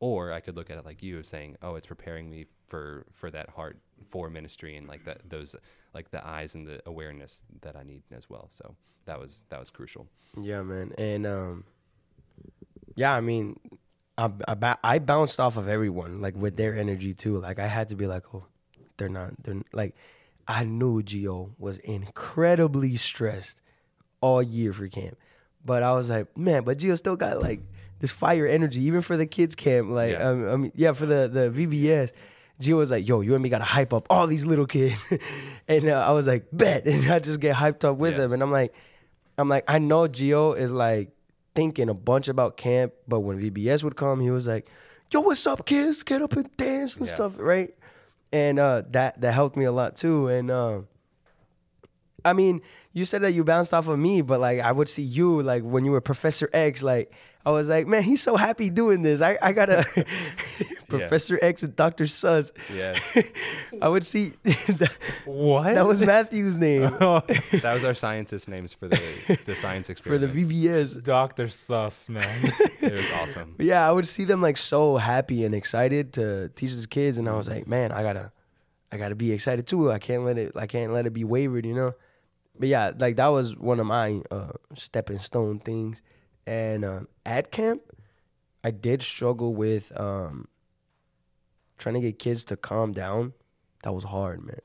[0.00, 3.06] Or i could look at it like you of saying oh it's preparing me for
[3.12, 3.78] for that heart
[4.10, 5.56] for ministry and like that those
[5.94, 8.48] like the eyes and the awareness that i need as well.
[8.50, 8.74] So
[9.06, 10.06] that was that was crucial.
[10.40, 10.92] Yeah, man.
[10.98, 11.64] And um,
[12.94, 13.58] yeah, I mean,
[14.18, 17.38] I I, I bounced off of everyone like with their energy too.
[17.40, 18.44] Like I had to be like, oh,
[18.96, 19.42] they're not.
[19.42, 19.94] They're like,
[20.46, 23.56] I knew Gio was incredibly stressed
[24.20, 25.16] all year for camp,
[25.64, 27.60] but I was like, man, but Gio still got like
[28.00, 29.88] this fire energy even for the kids camp.
[29.90, 30.28] Like, Yeah.
[30.28, 32.12] um, I mean, yeah, for the the VBS.
[32.60, 34.94] Gio was like, "Yo, you and me gotta hype up all these little kids,"
[35.68, 38.18] and uh, I was like, "Bet," and I just get hyped up with Yeah.
[38.18, 38.72] them, and I'm like,
[39.36, 41.10] I'm like, I know Gio is like
[41.54, 44.68] thinking a bunch about camp, but when VBS would come, he was like,
[45.10, 46.02] "Yo, what's up, kids?
[46.02, 47.14] Get up and dance and Yeah.
[47.14, 47.74] stuff, right?"
[48.32, 50.28] And uh, that that helped me a lot too.
[50.28, 50.80] And uh,
[52.24, 52.62] I mean,
[52.92, 55.62] you said that you bounced off of me, but like I would see you like
[55.62, 57.12] when you were Professor X, like
[57.44, 59.20] I was like, man, he's so happy doing this.
[59.20, 59.84] I, I gotta
[60.88, 62.52] Professor X and Doctor Sus.
[62.72, 62.98] Yeah,
[63.82, 64.92] I would see that,
[65.24, 65.74] What?
[65.74, 69.00] that was Matthew's name that was our scientist names for the
[69.46, 70.22] the science experience.
[70.24, 70.42] for the.
[70.42, 71.02] VBS.
[71.02, 72.52] Doctor Sus, man.
[72.80, 73.54] It was awesome.
[73.56, 77.18] But yeah, I would see them like so happy and excited to teach these kids,
[77.18, 78.30] and I was like, man, I gotta,
[78.90, 79.90] I gotta be excited too.
[79.90, 81.94] I can't let it, I can't let it be wavered, you know.
[82.58, 86.02] But yeah, like that was one of my uh, stepping stone things.
[86.46, 87.82] And um, at camp,
[88.64, 90.48] I did struggle with um,
[91.78, 93.32] trying to get kids to calm down.
[93.84, 94.58] That was hard, man.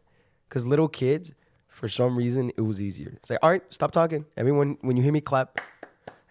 [0.49, 1.33] Cause little kids,
[1.67, 3.13] for some reason, it was easier.
[3.17, 4.25] It's like, all right, stop talking.
[4.37, 5.59] Everyone, when you hear me clap,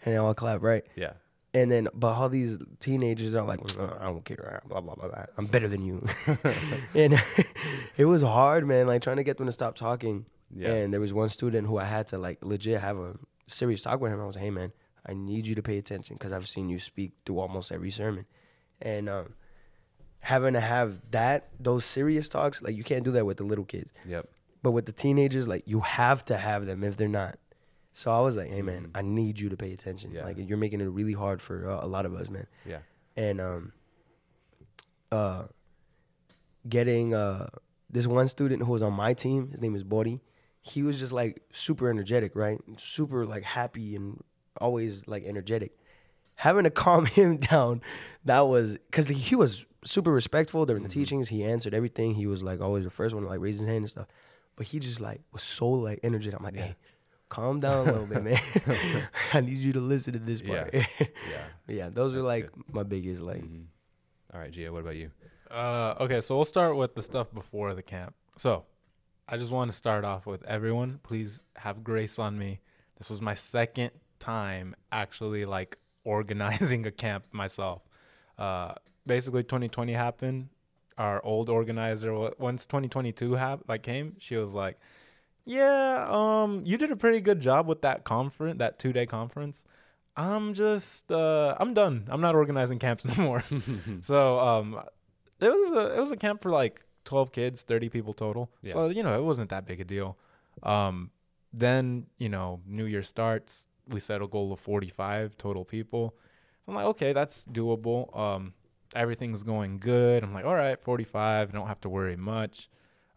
[0.04, 0.84] and they all clap, right?
[0.96, 1.12] Yeah,
[1.52, 5.08] And then, but all these teenagers are like, "Uh, I don't care, blah blah blah.
[5.08, 5.26] blah.
[5.36, 6.06] I'm better than you.
[6.94, 7.20] and
[7.96, 8.86] it was hard, man.
[8.86, 10.26] Like trying to get them to stop talking.
[10.54, 13.16] yeah, And there was one student who I had to like legit have a
[13.48, 14.20] serious talk with him.
[14.20, 14.72] I was, like, hey man,
[15.08, 18.26] I need you to pay attention because I've seen you speak through almost every sermon,
[18.80, 19.34] and um,
[20.20, 23.64] having to have that those serious talks, like you can't do that with the little
[23.64, 23.92] kids.
[24.06, 24.28] yep.
[24.62, 27.38] But with the teenagers, like you have to have them if they're not.
[27.92, 28.90] So I was like, hey man, Mhm.
[28.98, 30.10] I need you to pay attention.
[30.12, 30.24] Yeah.
[30.24, 32.46] Like you're making it really hard for uh, a lot of us, man.
[32.66, 32.80] Yeah.
[33.16, 33.72] And um,
[35.12, 35.44] uh,
[36.68, 37.48] getting uh
[37.88, 40.20] this one student who was on my team, his name is Bori.
[40.60, 42.58] He was just like super energetic, right?
[42.76, 44.22] Super like happy and
[44.60, 45.72] always like energetic.
[46.36, 47.80] Having to calm him down,
[48.24, 51.28] that was because he was super respectful during the teachings.
[51.28, 52.14] He answered everything.
[52.14, 54.06] He was like always the first one to like raise his hand and stuff.
[54.56, 56.38] But he just like was so like energetic.
[56.38, 56.76] I'm like, hey,
[57.28, 58.38] calm down a little bit, man.
[59.32, 60.72] I need you to listen to this part.
[60.74, 61.06] Yeah, Yeah.
[61.68, 63.42] yeah those are That's like my biggest like.
[63.42, 63.64] Mhm.
[64.34, 65.10] All right, Gio, what about you?
[65.50, 68.14] Uh, okay, so we'll start with the stuff before the camp.
[68.36, 68.64] So,
[69.28, 70.98] I just want to start off with everyone.
[71.02, 72.60] Please have grace on me.
[72.98, 77.84] This was my second time actually like organizing a camp myself.
[78.38, 78.74] Uh,
[79.06, 80.48] basically, 2020 happened.
[80.98, 84.78] Our old organizer, once 2022 hap- like came, she was like,
[85.44, 89.64] "Yeah, um, you did a pretty good job with that conference, that two day conference.
[90.16, 92.06] I'm just, uh, I'm done.
[92.08, 93.44] I'm not organizing camps no more."
[94.02, 94.80] so, um,
[95.40, 98.72] it was a it was a camp for like 12 kids 30 people total Yeah.
[98.72, 100.16] so you know it wasn't that big a deal
[100.64, 101.10] um
[101.52, 106.14] then you know new year starts we set a goal of 45 total people.
[106.66, 108.16] I'm like okay that's doable.
[108.16, 108.54] Um
[108.94, 110.22] everything's going good.
[110.22, 112.68] I'm like all right 45 I don't have to worry much.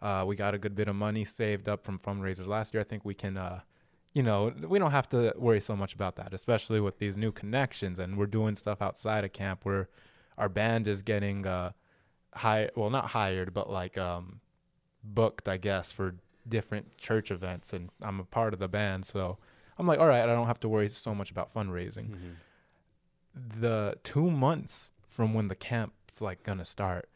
[0.01, 2.82] Uh we got a good bit of money saved up from fundraisers last year.
[2.82, 3.62] I think we can uh
[4.13, 7.32] you know we don't have to worry so much about that especially with these new
[7.32, 9.88] connections and we're doing stuff outside of camp where
[10.36, 11.71] our band is getting uh
[12.34, 14.41] hire well not hired but like um
[15.03, 16.15] booked i guess for
[16.49, 19.05] different church events and i'm a part of the band.
[19.05, 19.38] So
[19.79, 22.35] i'm like all right i don't have to worry so much about fundraising Mhm.
[23.35, 27.09] the two months from when the camp's like gonna start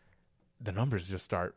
[0.62, 1.56] the numbers just start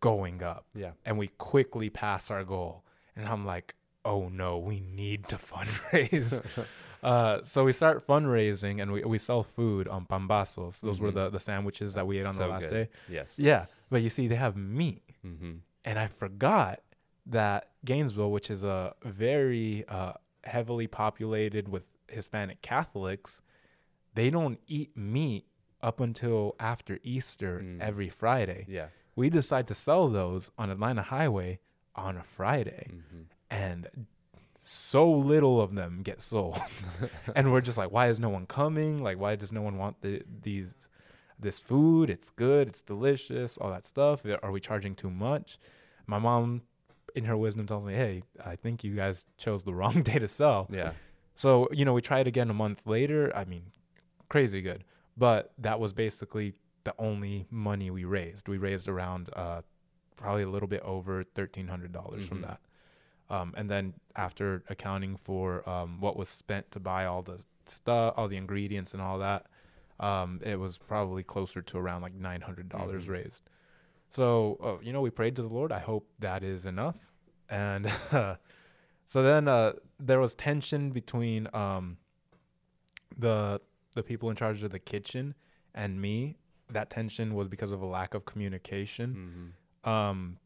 [0.00, 0.92] going up Yeah.
[1.04, 6.40] and we quickly pass our goal and i'm like oh no we need to fundraise
[7.02, 11.14] uh, so we start fundraising and we, we sell food on pambazos those were Mhm.
[11.14, 12.88] the, the sandwiches that we ate on So the last good.
[12.88, 13.38] day Yes.
[13.38, 15.54] yeah but you see they have meat Mm-hmm.
[15.84, 16.80] and I forgot
[17.28, 20.12] that Gainesville, which is a very uh,
[20.46, 23.40] heavily populated with Hispanic Catholics,
[24.14, 25.46] they don't eat meat
[25.82, 27.80] up until after Easter Mm.
[27.80, 28.64] every Friday.
[28.68, 28.88] Yeah.
[29.14, 31.60] We decide to sell those on Atlanta Highway
[31.94, 33.22] on a Friday, Mm-hmm.
[33.50, 34.06] and
[34.62, 36.58] so little of them get sold.
[37.36, 39.02] and we're just like, why is no one coming?
[39.02, 40.74] Like, why does no one want the, these
[41.38, 42.10] this food?
[42.10, 44.22] It's good, it's delicious, all that stuff.
[44.42, 45.58] Are we charging too much?
[46.06, 46.62] My mom,
[47.16, 50.28] in her wisdom, tells me, hey, I think you guys chose the wrong day to
[50.28, 50.68] sell.
[50.70, 50.92] Yeah.
[51.34, 53.32] So, you know, we tried again a month later.
[53.34, 53.72] I mean,
[54.28, 54.84] crazy good.
[55.16, 58.48] But that was basically the only money we raised.
[58.48, 59.62] We raised around uh,
[60.16, 62.42] probably a little bit over $1,300 from Mhm.
[62.42, 62.60] that.
[63.28, 68.14] Um, and then after accounting for um, what was spent to buy all the stuff,
[68.16, 69.46] all the ingredients and all that,
[69.98, 73.08] um, it was probably closer to around like $900 Mhm.
[73.08, 73.42] raised.
[74.08, 75.72] So, uh, you know, we prayed to the Lord.
[75.72, 76.96] I hope that is enough.
[77.48, 77.90] And
[79.06, 81.98] so then uh, there was tension between um,
[83.16, 83.60] the
[83.94, 85.34] the people in charge of the kitchen
[85.74, 86.36] and me.
[86.70, 89.54] That tension was because of a lack of communication.
[89.84, 89.90] Mm-hmm.
[89.90, 90.38] Um,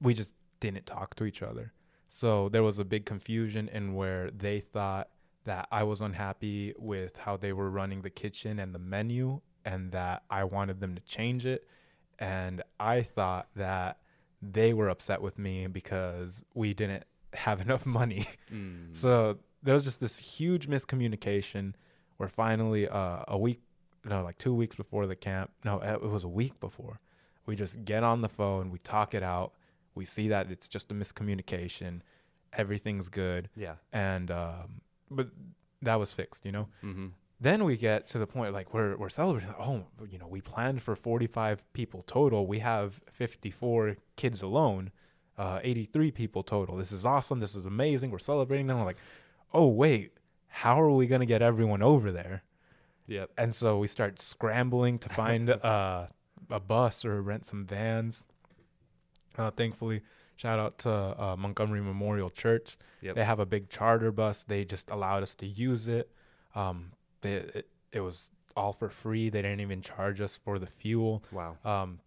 [0.00, 1.72] we just didn't talk to each other.
[2.08, 5.08] So there was a big confusion in where they thought
[5.44, 9.92] that I was unhappy with how they were running the kitchen and the menu and
[9.92, 11.66] that I wanted them to change it.
[12.18, 13.98] And I thought that
[14.42, 17.04] they were upset with me because we didn't
[17.34, 18.26] have enough money.
[18.52, 18.96] Mm.
[18.96, 21.74] So there was just this huge miscommunication
[22.16, 23.60] where finally uh, a week
[24.04, 25.50] no, like two weeks before the camp.
[25.64, 27.00] No, uh, it was a week before.
[27.46, 29.52] We just get on the phone, we talk it out.
[29.94, 32.00] We see that it's just a miscommunication.
[32.52, 33.74] Everything's good, Yeah.
[33.92, 35.28] and um, but
[35.82, 36.68] that was fixed, you know.
[36.82, 37.08] Mm-hmm.
[37.40, 39.54] Then we get to the point like we're we're celebrating.
[39.58, 42.46] Oh, you know, we planned for 45 people total.
[42.46, 44.90] We have 54 kids alone,
[45.36, 46.76] uh, 83 people total.
[46.76, 47.38] This is awesome.
[47.38, 48.10] This is amazing.
[48.10, 48.66] We're celebrating.
[48.66, 48.98] Then we're like,
[49.54, 50.12] oh wait,
[50.48, 52.42] how are we gonna get everyone over there?
[53.06, 53.30] Yep.
[53.38, 56.06] And so we start scrambling to find uh,
[56.50, 58.24] a bus or rent some vans.
[59.36, 60.02] Uh, thankfully,
[60.34, 62.76] shout out to uh, Montgomery Memorial Church.
[63.00, 63.14] Yep.
[63.14, 64.42] They have a big charter bus.
[64.42, 66.10] They just allowed us to use it.
[66.56, 69.30] Um, they, it, it was all for free.
[69.30, 71.22] They didn't even charge us for the fuel.
[71.32, 71.56] Wow.
[71.64, 72.00] Um,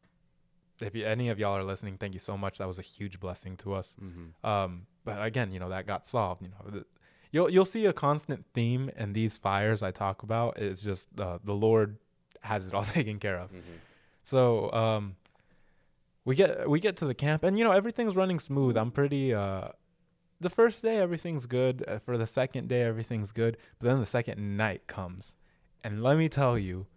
[0.79, 2.57] if you, any of y'all are listening, thank you so much.
[2.57, 3.95] That was a huge blessing to us.
[4.01, 4.45] Mm-hmm.
[4.47, 6.41] Um, but again, you know that got solved.
[6.41, 6.85] You know, the,
[7.31, 10.57] you'll you'll see a constant theme in these fires I talk about.
[10.57, 11.97] It's just uh, the Lord
[12.43, 13.49] has it all taken care of.
[13.49, 13.77] Mm-hmm.
[14.23, 15.15] So um,
[16.25, 18.77] we get we get to the camp, and you know everything's running smooth.
[18.77, 19.33] I'm pretty.
[19.33, 19.69] Uh,
[20.41, 21.85] the first day everything's good.
[21.87, 23.57] Uh, for the second day everything's good.
[23.79, 25.35] But then the second night comes,
[25.83, 26.87] and let me tell you,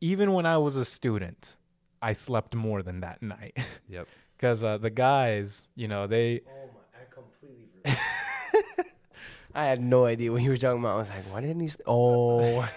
[0.00, 1.56] even when I was a student,
[2.02, 3.56] I slept more than that night.
[3.88, 4.08] Yep.
[4.36, 7.00] Because uh, the guys, you know, they Oh my!
[7.00, 8.84] I completely.
[9.54, 10.96] I had no idea what you were talking about.
[10.96, 11.68] I was like, why didn't he?
[11.68, 12.68] St- oh,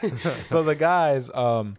[0.48, 1.76] so the guys um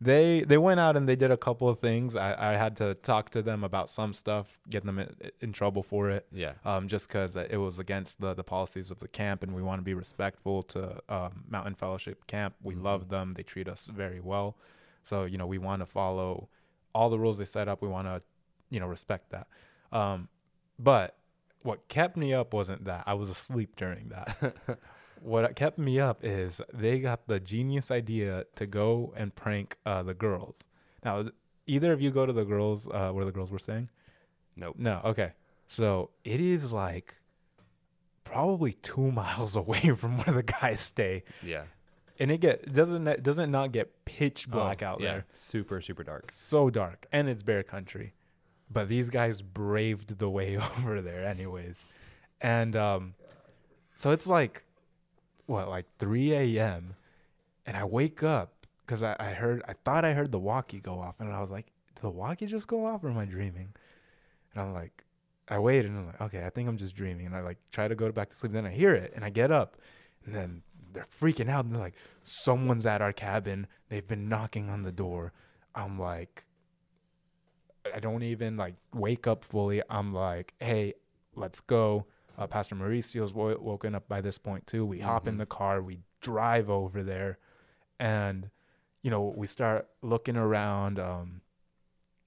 [0.00, 2.14] they they went out and they did a couple of things.
[2.14, 5.82] I, I had to talk to them about some stuff get them in, in trouble
[5.82, 6.26] for it.
[6.32, 6.52] Yeah.
[6.64, 9.80] um just because it was against the the policies of the camp and we want
[9.80, 12.54] to be respectful to um, mountain fellowship camp.
[12.62, 12.82] We Mhm.
[12.84, 13.34] love them.
[13.34, 14.56] They treat us very well.
[15.02, 16.48] So you know we want to follow
[16.94, 17.82] all the rules they set up.
[17.82, 18.20] We want to
[18.70, 19.48] you know respect that.
[19.90, 20.28] Um
[20.78, 21.16] but
[21.64, 23.02] what kept me up wasn't that.
[23.06, 24.54] I was asleep during that
[25.22, 30.02] what kept me up is they got the genius idea to go and prank uh,
[30.02, 30.64] the girls.
[31.04, 31.26] Now,
[31.66, 33.88] either of you go to the girls uh, where the girls were staying?
[34.56, 34.76] Nope.
[34.78, 35.00] No.
[35.04, 35.32] Okay.
[35.68, 37.14] So it is like
[38.24, 41.62] probably two miles away from where the guys stay, Yeah.
[42.18, 45.06] and it get doesn't it doesn't not get pitch black Oh, out yeah.
[45.12, 45.26] there.
[45.34, 46.30] Super, super dark.
[46.32, 48.14] So dark, and it's bear country,
[48.70, 51.84] but these guys braved the way over there anyways,
[52.40, 53.14] and um,
[53.96, 54.64] so it's like
[55.48, 56.94] what like 3 a.m.
[57.66, 61.00] and I wake up because I, I heard I thought I heard the walkie go
[61.00, 63.74] off, and I was like, did the walkie just go off, or am I dreaming?
[64.52, 65.04] And I'm like,
[65.48, 67.88] I wait, and I'm like, okay, I think I'm just dreaming, and I like try
[67.88, 68.52] to go back to sleep.
[68.52, 69.76] Then I hear it, and I get up,
[70.24, 73.66] and then they're freaking out, and they're like, someone's at our cabin.
[73.88, 75.32] They've been knocking on the door.
[75.74, 76.44] I'm like,
[77.94, 79.82] I don't even like wake up fully.
[79.88, 80.94] I'm like, hey,
[81.34, 82.06] let's go.
[82.38, 84.86] Uh, Pastor Mauricio's wo- woken up by this point too.
[84.86, 85.38] We hop in Mhm.
[85.38, 87.38] the car, we drive over there,
[87.98, 88.50] and
[89.02, 91.40] you know we start looking around, um,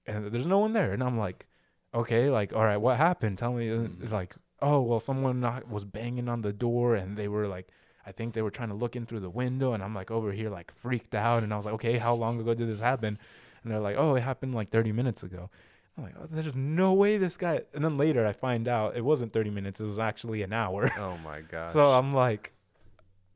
[0.06, 0.92] and there's no one there.
[0.92, 1.46] And I'm like,
[1.94, 3.38] okay, like all right, what happened?
[3.38, 3.68] Tell me.
[3.68, 4.10] Mhm.
[4.10, 7.68] Like, oh well, someone knock- was banging on the door, and they were like.
[8.04, 10.32] I think they were trying to look in through the window, and I'm like over
[10.32, 11.44] here, like freaked out.
[11.44, 13.16] And I was like, okay, how long ago did this happen?
[13.62, 15.50] And they're like, oh, it happened like 30 minutes ago.
[15.96, 17.62] I'm like, oh, there's no way this guy.
[17.74, 20.90] And then later I find out it wasn't 30 minutes, it was actually an hour.
[20.98, 21.72] Oh my gosh.
[21.72, 22.52] so I'm like,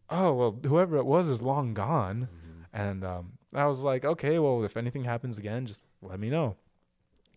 [0.08, 2.28] oh, well, whoever it was is long gone.
[2.32, 2.64] Mhm.
[2.72, 6.56] And um, I was like, okay, well, if anything happens again, just let me know.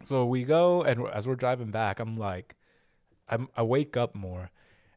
[0.04, 2.56] So we go, and as we're driving back, I'm like,
[3.28, 4.50] I'm, I wake up more,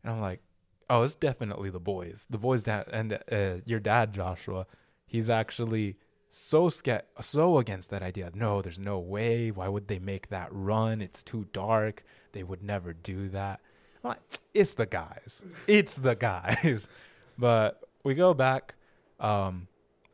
[0.02, 0.40] and I'm like,
[0.88, 2.26] oh, it's definitely the boys.
[2.30, 4.66] The boys, dad, and uh, your dad, Joshua,
[5.06, 5.96] he's actually
[6.34, 8.30] so scared, so against that idea.
[8.34, 9.50] No, there's no way.
[9.50, 11.02] Why would they make that run?
[11.02, 12.04] It's too dark.
[12.32, 13.60] They would never do that.
[14.02, 14.20] I'm like,
[14.54, 15.44] it's the guys.
[15.66, 16.88] It's the guys.
[17.38, 18.74] but we go back.
[19.20, 19.68] Um,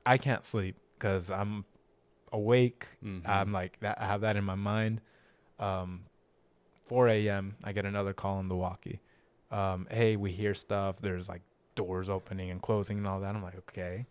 [0.04, 1.64] I can't sleep because I'm
[2.33, 2.87] awake.
[3.02, 3.26] Mhm.
[3.28, 4.00] I'm like that.
[4.00, 5.00] I have that in my mind.
[5.61, 6.00] Um,
[6.87, 7.54] 4 a.m.
[7.62, 9.00] I get another call on the walkie.
[9.52, 10.98] Um, hey, we hear stuff.
[10.98, 11.42] There's like
[11.77, 13.37] doors opening and closing and all that.
[13.37, 14.06] I'm like, okay.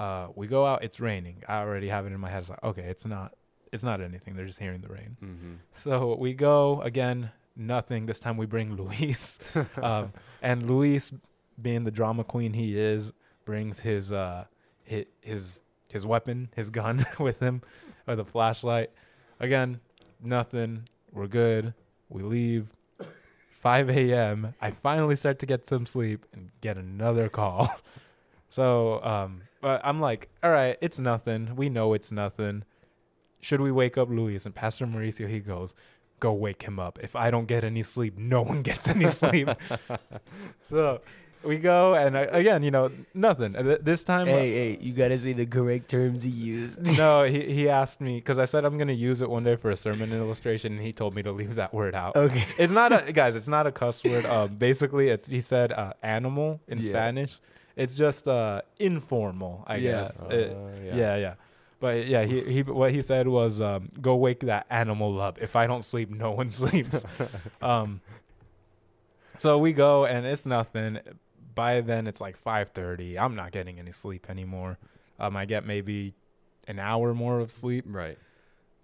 [0.00, 0.82] Uh, we go out.
[0.82, 1.42] It's raining.
[1.46, 2.40] I already have it in my head.
[2.40, 3.34] It's like, okay, it's not.
[3.72, 4.34] It's not anything.
[4.34, 5.16] They're just hearing the rain.
[5.22, 5.56] Mhm.
[5.74, 7.30] So we go again.
[7.56, 8.06] Nothing.
[8.06, 9.38] This time we bring Luis,
[9.82, 11.12] um, and Luis,
[11.60, 13.12] being the drama queen he is,
[13.44, 14.44] brings his uh
[14.84, 17.60] his his, his weapon, his gun with him,
[18.06, 18.90] or the flashlight.
[19.38, 19.80] Again,
[20.22, 20.88] nothing.
[21.12, 21.74] We're good.
[22.08, 22.68] We leave.
[23.50, 24.54] 5 a.m.
[24.62, 27.68] I finally start to get some sleep and get another call.
[28.48, 31.54] so, um, but I'm like, all right, it's nothing.
[31.56, 32.64] We know it's nothing.
[33.40, 34.44] Should we wake up Luis?
[34.46, 35.74] And Pastor Mauricio, he goes,
[36.18, 36.98] go wake him up.
[37.02, 39.48] If I don't get any sleep, no one gets any sleep.
[40.62, 41.00] so
[41.42, 43.56] we go and uh, again, you know, nothing.
[43.56, 46.80] Uh, This time, uh, Hey, hey, you gotta say the correct terms he used.
[46.98, 49.70] no, he he asked me because I said I'm gonna use it one day for
[49.70, 52.14] a sermon illustration, and he told me to leave that word out.
[52.16, 52.44] Okay.
[52.58, 53.34] It's not a guys.
[53.36, 54.26] It's not a cuss word.
[54.26, 56.84] Uh, basically, it's he said uh, animal in Yeah.
[56.90, 57.38] Spanish.
[57.76, 59.90] It's just uh, informal, I Yeah.
[59.90, 60.20] guess.
[60.30, 61.16] It- Uh, yeah.
[61.16, 61.34] yeah,
[61.80, 65.40] But yeah, he, he what he said was, um, "Go wake that animal up.
[65.40, 67.04] If I don't sleep, no one sleeps."
[67.62, 68.00] um,
[69.38, 70.98] so we go and it's nothing.
[71.54, 73.18] By then it's like five thirty.
[73.18, 74.78] I'm not getting any sleep anymore.
[75.18, 76.14] Um, I get maybe
[76.68, 77.84] an hour more of sleep.
[77.88, 78.18] Right.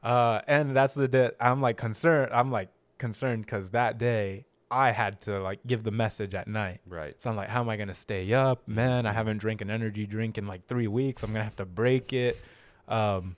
[0.03, 2.33] Uh, and that's the day I'm like concerned.
[2.33, 6.81] I'm like concerned because that day I had to like give the message at night.
[6.87, 7.21] Right.
[7.23, 9.07] So I'm like, how am I gonna stay up, man?
[9.07, 11.23] I haven't drank an energy drink in like three weeks.
[11.23, 12.41] I'm gonna have to break it.
[12.89, 13.37] Um,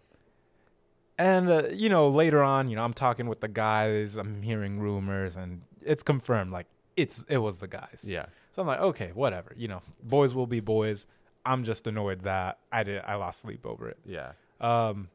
[1.19, 4.17] and uh, you know, later on, you know, I'm talking with the guys.
[4.17, 6.53] I'm hearing rumors, and it's confirmed.
[6.53, 6.67] Like
[6.97, 8.05] it's it was the guys.
[8.07, 8.27] Yeah.
[8.53, 9.53] So I'm like, okay, whatever.
[9.57, 11.07] You know, boys will be boys.
[11.45, 13.99] I'm just annoyed that I did I lost sleep over it.
[14.07, 14.33] Yeah.
[14.61, 15.09] Um,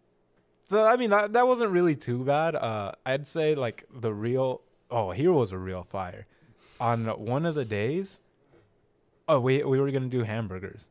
[0.70, 2.56] so I mean that, that wasn't really too bad.
[2.56, 4.62] Uh, I'd say like the real
[4.94, 6.26] oh here was a real fire.
[6.80, 8.20] On one of the days,
[9.28, 10.90] oh we we were gonna do hamburgers.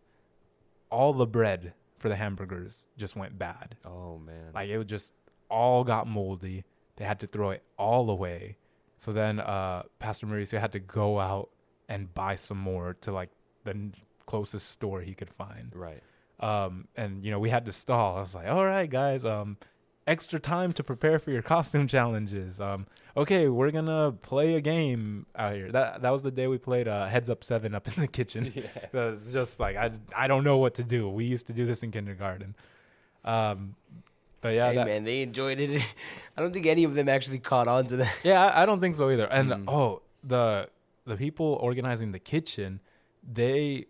[0.90, 3.76] All the bread for the hamburgers just went bad.
[3.84, 4.52] Oh man.
[4.54, 5.14] Like it just
[5.48, 6.64] all got moldy.
[6.96, 8.56] They had to throw it all away.
[8.98, 11.50] So then uh, Pastor Mauricio had to go out
[11.88, 13.30] and buy some more to like
[13.64, 13.94] the n-
[14.26, 16.02] closest store he could find right.
[16.40, 18.16] um, and you know we had to stall.
[18.16, 19.56] I was like, all right, guys, um,
[20.06, 22.60] extra time to prepare for your costume challenges.
[22.60, 22.86] Um,
[23.16, 25.70] okay, we're gonna play a game out here.
[25.70, 28.52] That that was the day we played uh, Heads Up Seven up in the kitchen.
[28.56, 28.66] Yes.
[28.76, 31.08] It was just like I I don't know what to do.
[31.08, 32.54] We used to do this in kindergarten.
[33.24, 33.76] Um,
[34.40, 35.82] but yeah, hey that, man, they enjoyed it.
[36.36, 38.12] I don't think any of them actually caught on to that.
[38.24, 39.26] Yeah, I, I don't think so either.
[39.26, 39.64] And Mm.
[39.68, 40.68] oh, the
[41.06, 42.80] the people organizing the kitchen,
[43.22, 43.86] they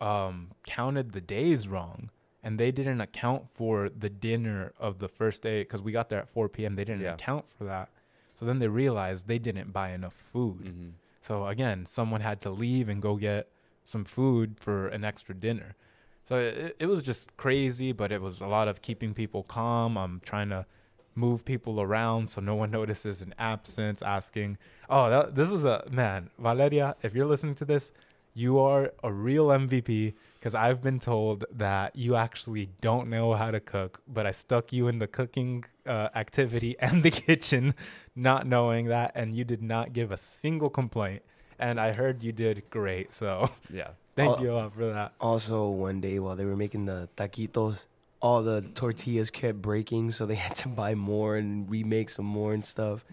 [0.00, 2.10] um counted the days wrong
[2.42, 6.20] and they didn't account for the dinner of the first day cuz we got there
[6.20, 6.74] at 4 p.m.
[6.76, 7.14] They didn't Yeah.
[7.14, 7.88] account for that.
[8.34, 10.64] So then they realized they didn't buy enough food.
[10.64, 10.88] Mm-hmm.
[11.20, 13.48] So again, someone had to leave and go get
[13.84, 15.76] some food for an extra dinner.
[16.24, 19.96] So it, it was just crazy, but it was a lot of keeping people calm.
[19.98, 20.66] I'm trying to
[21.14, 24.56] move people around so no one notices an absence, asking,
[24.88, 26.96] "Oh, that, this is a man, Valeria.
[27.02, 27.92] If you're listening to this,
[28.34, 33.52] you are a real MVP." Because I've been told that you actually don't know how
[33.52, 37.74] to cook, but I stuck you in the cooking uh, activity and the kitchen,
[38.16, 41.22] not knowing that, and you did not give a single complaint.
[41.60, 43.90] And I heard you did great, so Yeah.
[44.16, 44.42] thank Oh.
[44.42, 45.12] you a lot for that.
[45.20, 47.84] Also, one day while they were making the taquitos,
[48.20, 52.52] all the tortillas kept breaking, so they had to buy more and remake some more
[52.52, 53.04] and stuff.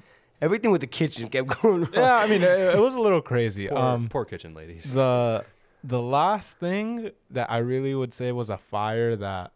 [0.41, 1.89] Everything with the kitchen kept going wrong.
[1.93, 3.67] Yeah, I mean, it, it was a little crazy.
[3.67, 4.93] Poor, um, poor kitchen ladies.
[4.93, 5.45] the
[5.83, 9.51] the last thing that I really would say was a fire that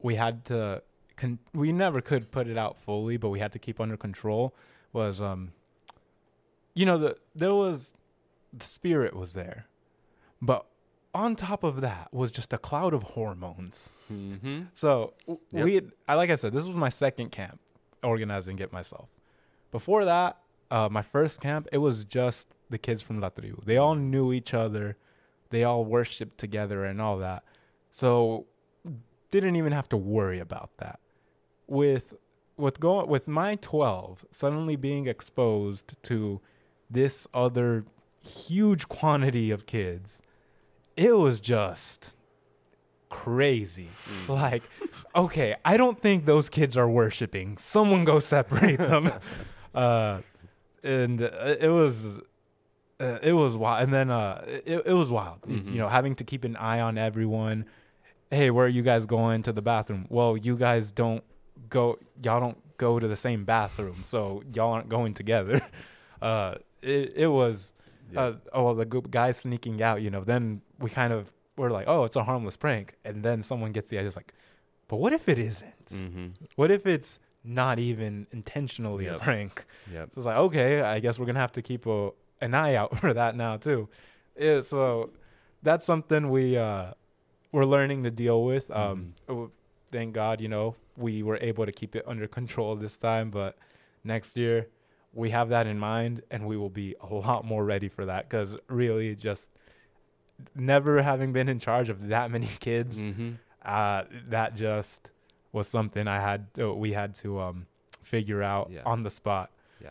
[0.00, 0.82] we had to
[1.16, 4.54] con- we never could put it out fully, but we had to keep under control
[4.92, 5.52] was um
[6.74, 7.94] you know the there was
[8.52, 9.66] the spirit was there.
[10.40, 10.66] But
[11.14, 13.90] on top of that was just a cloud of hormones.
[14.12, 14.62] Mm-hmm.
[14.74, 15.12] So
[15.52, 15.64] Yep.
[15.64, 17.60] we, I like I said, this was my second camp
[18.02, 19.10] organizing it myself.
[19.70, 20.38] Before that,
[20.70, 23.62] uh, my first camp, it was just the kids from La Tribu.
[23.64, 24.96] They all knew each other,
[25.52, 27.44] they all worshipped together and all that.
[27.90, 28.46] So
[29.30, 30.98] didn't even have to worry about that.
[31.68, 32.14] With
[32.56, 36.40] with going with my twelve suddenly being exposed to
[36.90, 37.84] this other
[38.20, 40.20] huge quantity of kids,
[40.96, 42.16] it was just
[43.12, 43.90] crazy.
[44.26, 44.62] Like,
[45.14, 47.58] okay, I don't think those kids are worshiping.
[47.58, 49.12] Someone go separate them.
[49.74, 50.20] uh,
[50.82, 52.20] and uh, it was,
[53.02, 53.82] uh, it was wild.
[53.84, 55.42] And then uh, it, it was wild.
[55.42, 55.66] Mhm.
[55.72, 57.66] You know, having to keep an eye on everyone.
[58.30, 60.06] Hey, where are you guys going to the bathroom?
[60.08, 61.22] Well, you guys don't
[61.68, 61.98] go.
[62.22, 65.60] Y'all don't go to the same bathroom, so y'all aren't going together.
[66.22, 67.72] Uh, it it was.
[68.16, 71.86] Uh, oh, the group guys sneaking out, you know, then we kind of were like,
[71.88, 72.94] oh, it's a harmless prank.
[73.04, 74.32] And then someone gets the idea, it's like,
[74.86, 75.86] but what if it isn't?
[75.86, 76.26] Mm-hmm.
[76.54, 79.16] What if it's not even intentionally Yep.
[79.16, 79.64] a prank?
[79.92, 80.10] Yep.
[80.12, 82.10] So it's like, okay, I guess we're going to have to keep a,
[82.42, 83.88] an eye out for that now, too.
[84.38, 85.10] Yeah, so
[85.62, 86.92] that's something we, uh,
[87.52, 88.70] we're learning to deal with.
[88.70, 89.50] Um, oh,
[89.90, 93.28] Thank God, you know, we were able to keep it under control this time.
[93.30, 93.58] But
[94.04, 94.68] next year,
[95.12, 98.26] we have that in mind and we will be a lot more ready for that
[98.28, 99.50] because really just
[100.54, 103.32] never having been in charge of that many kids Mm-hmm.
[103.64, 105.10] uh, that just
[105.52, 107.66] was something i had uh, we had to um,
[108.02, 108.80] figure out Yeah.
[108.86, 109.50] on the spot
[109.82, 109.90] Yeah.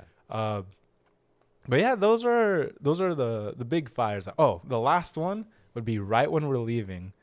[1.68, 4.28] But yeah, those are those are the the big fires.
[4.38, 7.14] Oh, the last one would be right when we're leaving.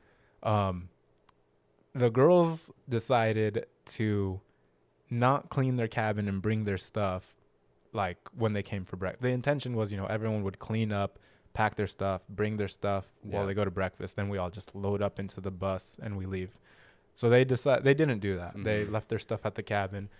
[0.43, 0.89] Um,
[1.95, 4.41] the girls decided to
[5.11, 7.37] not clean their cabin and bring their stuff
[7.93, 9.23] like when they came for breakfast.
[9.23, 11.19] The intention was, you know, everyone would clean up,
[11.55, 13.47] pack their stuff, bring their stuff while Yeah.
[13.47, 14.17] they go to breakfast.
[14.17, 16.59] Then we all just load up into the bus and we leave.
[17.15, 18.53] So they decide they didn't do that.
[18.63, 18.93] They Mhm.
[18.93, 20.11] left their stuff at the cabin.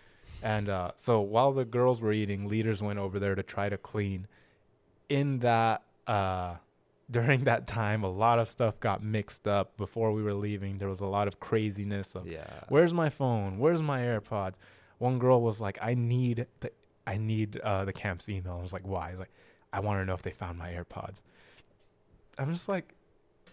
[0.43, 3.77] And uh, so while the girls were eating, leaders went over there to try to
[3.77, 4.27] clean.
[5.09, 6.57] In that uh,
[7.11, 10.77] during that time, a lot of stuff got mixed up before we were leaving.
[10.77, 12.45] There was a lot of craziness of Yeah.
[12.69, 13.59] where's my phone?
[13.59, 14.57] Where's my AirPods?
[14.99, 16.71] One girl was like, I need the
[17.07, 18.59] I need uh, the camp's email.
[18.59, 19.11] I was like, why?
[19.11, 19.33] He's like,
[19.73, 21.23] I want to know if they found my AirPods.
[22.37, 22.95] I'm just like,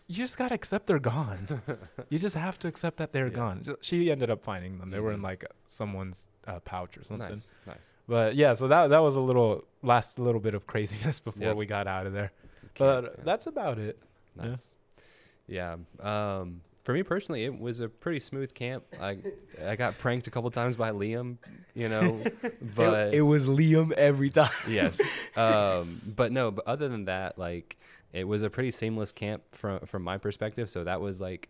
[0.08, 1.62] you just gotta accept they're gone.
[2.10, 3.34] you just have to accept that they're Yeah.
[3.34, 3.76] gone.
[3.82, 4.92] She ended up finding them.
[4.92, 5.24] They were in Mhm.
[5.24, 7.30] like someone's uh, pouch or something.
[7.30, 7.58] Nice.
[7.66, 7.96] Nice.
[8.08, 11.56] But yeah, so that that was a little last little bit of craziness before Yep.
[11.56, 12.32] we got out of there.
[12.76, 13.24] Camp, But yeah.
[13.24, 13.98] that's about it.
[14.38, 14.46] Yeah.
[14.46, 14.76] Nice.
[15.48, 15.78] Yeah.
[16.00, 18.84] Um, for me personally, it was a pretty smooth camp.
[19.02, 19.18] I
[19.66, 21.38] I got pranked a couple times by Liam,
[21.74, 22.22] you know,
[22.76, 24.52] but it, it was Liam every time.
[24.68, 25.02] yes.
[25.36, 27.76] Um, but no, but other than that, like
[28.16, 30.70] it was a pretty seamless camp from from my perspective.
[30.70, 31.50] So that was like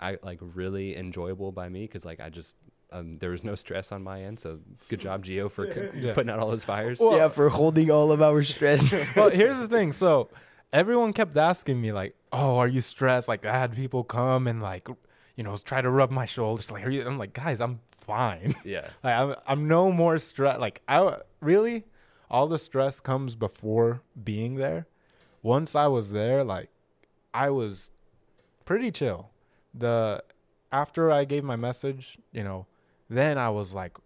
[0.00, 2.56] I like really enjoyable by me because like I just
[2.92, 4.38] um, there was no stress on my end.
[4.38, 6.12] So good job, Gio, for c- Yeah.
[6.14, 7.00] putting out all those fires.
[7.00, 8.92] Well- yeah, for holding all of our stress.
[9.16, 9.92] well, here's the thing.
[9.92, 10.28] So
[10.72, 14.62] everyone kept asking me like, "Oh, are you stressed?" Like I had people come and
[14.62, 14.86] like,
[15.36, 16.70] you know, try to rub my shoulders.
[16.70, 17.04] Like, are you?
[17.04, 18.54] I'm like, guys, I'm fine.
[18.64, 18.88] yeah.
[19.02, 20.60] like, I'm I'm no more stressed.
[20.60, 21.86] Like, I really,
[22.30, 24.86] all the stress comes before being there.
[25.44, 26.70] Once I was there, like,
[27.34, 27.90] I was
[28.64, 29.30] pretty chill.
[29.74, 30.24] The
[30.72, 32.66] after I gave my message, you know,
[33.08, 33.96] then I was like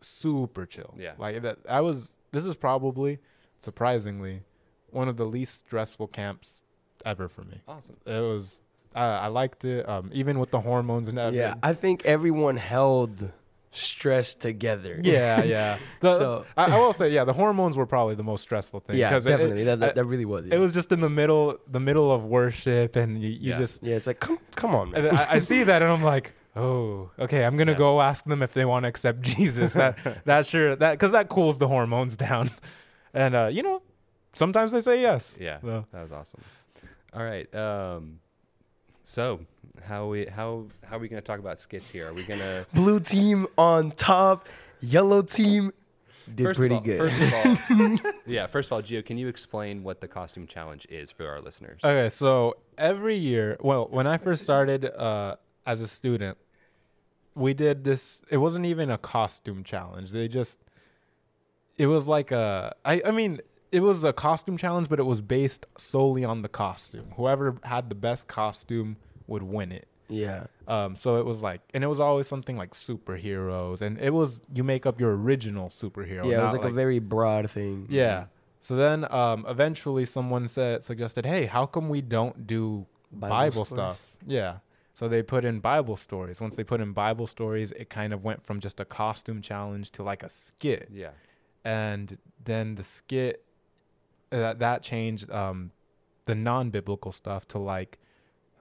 [0.00, 0.94] super chill.
[0.98, 1.12] Yeah.
[1.18, 3.18] Like that I was this is probably
[3.58, 4.42] surprisingly
[4.90, 6.62] one of the least stressful camps
[7.04, 7.62] ever for me.
[7.66, 7.96] Awesome.
[8.04, 8.60] It was
[8.94, 11.40] I I liked it um even with the hormones and everything.
[11.40, 13.32] yeah, I think everyone held
[13.76, 15.00] stress together.
[15.02, 15.78] Yeah, yeah.
[16.00, 18.96] The, So- I, I will say, yeah, the hormones were probably the most stressful thing.
[18.96, 19.64] yeah, 'cause it- definitely.
[19.64, 20.46] that, I- that, that really was.
[20.46, 23.58] It, was just in the middle, the middle of worship, and you, you Yeah.
[23.58, 23.82] just.
[23.82, 25.04] Yeah, it's like come, come on, man.
[25.06, 27.44] And I, I see that, and I'm like, oh, okay.
[27.44, 27.78] I'm gonna Yeah.
[27.78, 29.74] go ask them if they want to accept Jesus.
[29.74, 32.50] That that sure that because that cools the hormones down,
[33.14, 33.82] and uh, you know,
[34.32, 35.38] sometimes they say yes.
[35.40, 35.60] Yeah.
[35.60, 36.40] So, That was awesome.
[37.12, 37.52] All right.
[37.54, 38.20] Um,
[39.06, 39.38] so
[39.84, 42.08] how we how how are we gonna talk about skits here?
[42.08, 44.48] Are we gonna Blue team on top,
[44.80, 45.72] yellow team
[46.34, 46.98] did first pretty all, good.
[46.98, 48.48] First of all, yeah.
[48.48, 51.80] First of all, Gio, can you explain what the costume challenge is for our listeners?
[51.84, 56.36] Okay, so every year, well, when I first started uh, as a student,
[57.36, 58.22] we did this.
[58.28, 60.10] It wasn't even a costume challenge.
[60.10, 60.58] They just,
[61.78, 62.74] it was like a.
[62.84, 63.40] I I mean,
[63.76, 67.08] it was a costume challenge, but it was based solely on the costume.
[67.16, 68.96] Whoever had the best costume
[69.26, 69.86] would win it.
[70.08, 74.10] yeah, Um, so it was like, and it was always something like superheroes, and it
[74.20, 76.24] was you make up your original superhero.
[76.30, 77.86] yeah, it was not like, a very broad thing.
[77.90, 78.26] yeah.
[78.60, 83.64] So then, um, eventually, someone said suggested, "Hey, how come we don't do Bible, Bible
[83.64, 84.58] stuff?" Yeah.
[84.94, 86.40] So they put in Bible stories.
[86.40, 89.90] Once they put in Bible stories, it kind of went from just a costume challenge
[89.96, 91.10] to like a skit, Yeah.
[91.64, 93.44] and then the skit
[94.30, 95.72] that that changed um,
[96.24, 97.98] the non-biblical stuff to like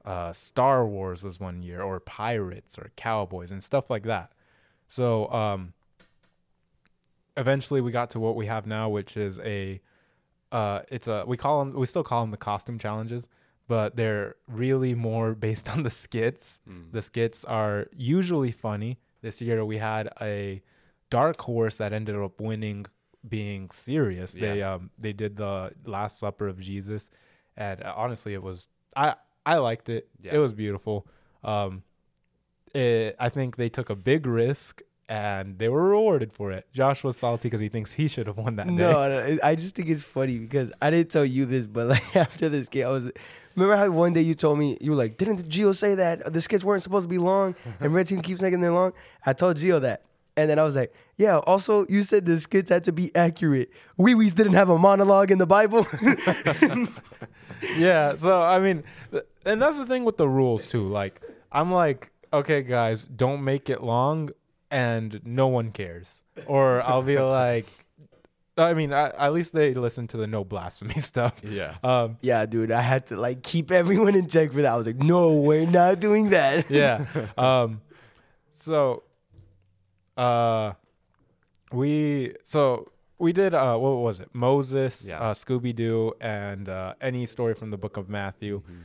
[0.06, 4.32] uh, Star Wars was one year, or pirates, or cowboys, and stuff like that.
[4.88, 5.74] So um,
[7.36, 9.82] eventually, we got to what we have now, which is a
[10.52, 13.28] uh, it's a we call them we still call them the costume challenges,
[13.68, 16.60] but they're really more based on the skits.
[16.70, 16.92] Mm.
[16.92, 19.00] The skits are usually funny.
[19.22, 20.62] This year we had a
[21.10, 22.86] dark horse that ended up winning
[23.28, 24.34] being serious.
[24.34, 27.10] They um they did the Last Supper of Jesus,
[27.58, 29.16] and uh, honestly, it was I
[29.46, 30.08] I liked it.
[30.22, 30.36] Yeah.
[30.36, 31.08] It was beautiful.
[31.44, 31.84] Um,
[32.74, 36.68] it, I think they took a big risk and they were rewarded for it.
[36.74, 38.74] Josh was salty because he thinks he should have won that day.
[38.74, 42.16] No, no, I just think it's funny because I didn't tell you this, but like
[42.16, 43.12] after this game, I was.
[43.56, 46.42] Remember how one day you told me you were like, didn't Gio say that the
[46.42, 48.92] skits weren't supposed to be long and Red Team keeps making them long?
[49.26, 50.02] I told Gio that,
[50.38, 51.38] and then I was like, yeah.
[51.40, 53.70] Also, you said the skits had to be accurate.
[53.98, 55.88] Wee Wees didn't have a monologue in the Bible.
[57.78, 58.84] yeah so i mean
[59.46, 61.22] and that's the thing with the rules too like
[61.52, 64.30] i'm like okay guys don't make it long
[64.70, 67.66] and no one cares or i'll be like
[68.58, 71.76] i mean I, at least they listen to the no blasphemy stuff Yeah.
[71.84, 74.72] um yeah, dude, I had to like keep everyone in check for that.
[74.72, 76.70] I was like, no, we're not doing that.
[76.70, 77.06] yeah
[77.38, 77.82] um
[78.52, 79.04] so
[80.18, 80.74] uh
[81.72, 85.20] we so we did uh what was it moses Yeah.
[85.20, 88.82] uh scooby-doo and uh any story from the book of matthew Mm-hmm.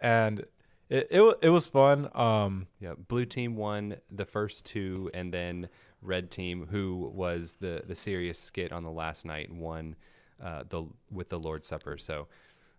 [0.00, 0.40] and
[0.88, 5.68] it, it, it was fun um Yeah, blue team won the first two, and then
[6.02, 9.96] red team, who was the the serious skit on the last night, won
[10.42, 11.96] uh, the with the Lord's Supper.
[11.96, 12.26] So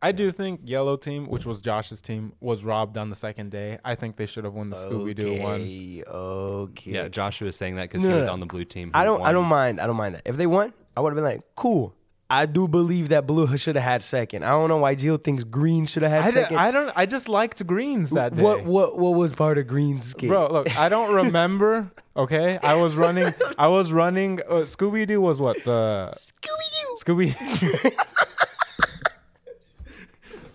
[0.04, 3.80] i do think yellow team which was josh's team was robbed on the second day
[3.84, 6.92] i think they should have won the scooby-doo one Okay, Okay.
[6.92, 8.34] yeah, Joshua was saying that because No, he no, was no.
[8.34, 8.92] on the blue team.
[8.94, 9.22] I don't.
[9.22, 9.80] I don't mind.
[9.82, 10.22] I don't mind that.
[10.26, 11.94] If they won, I would have been like, cool.
[12.30, 14.44] I do believe that blue should have had second.
[14.44, 16.58] I don't know why Gio thinks green should have had I, di- second.
[16.58, 20.06] I don't i just liked greens that day what what what was part of Green's
[20.06, 20.30] skit?
[20.30, 21.92] Bro, look, I don't remember.
[22.16, 23.34] Okay, I was running.
[23.58, 24.40] I was running.
[24.42, 26.98] Uh, Scooby Doo was what the Scooby Doo.
[27.04, 27.94] Scooby.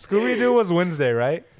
[0.09, 1.45] Scooby Doo was Wednesday, right?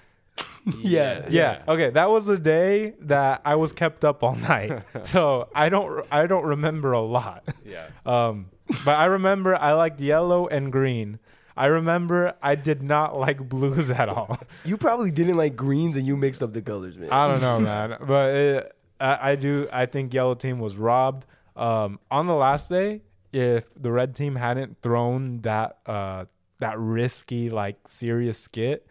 [0.81, 1.25] Yeah.
[1.31, 1.63] Yeah.
[1.67, 4.85] Okay, that was the day that I was kept up all night.
[5.05, 6.07] so I don't.
[6.11, 7.43] I don't remember a lot.
[7.65, 7.87] Yeah.
[8.05, 8.51] Um,
[8.85, 11.21] but I remember I liked yellow and green.
[11.57, 14.39] I remember I did not like blues at all.
[14.65, 17.11] You probably didn't like greens and you mixed up the colors, man.
[17.11, 17.97] I don't know, man.
[18.07, 19.69] But it, I, I do.
[19.73, 21.27] I think yellow team was robbed.
[21.57, 23.01] Um, on the last day,
[23.33, 26.27] if the red team hadn't thrown that uh
[26.61, 28.87] that risky like serious skit,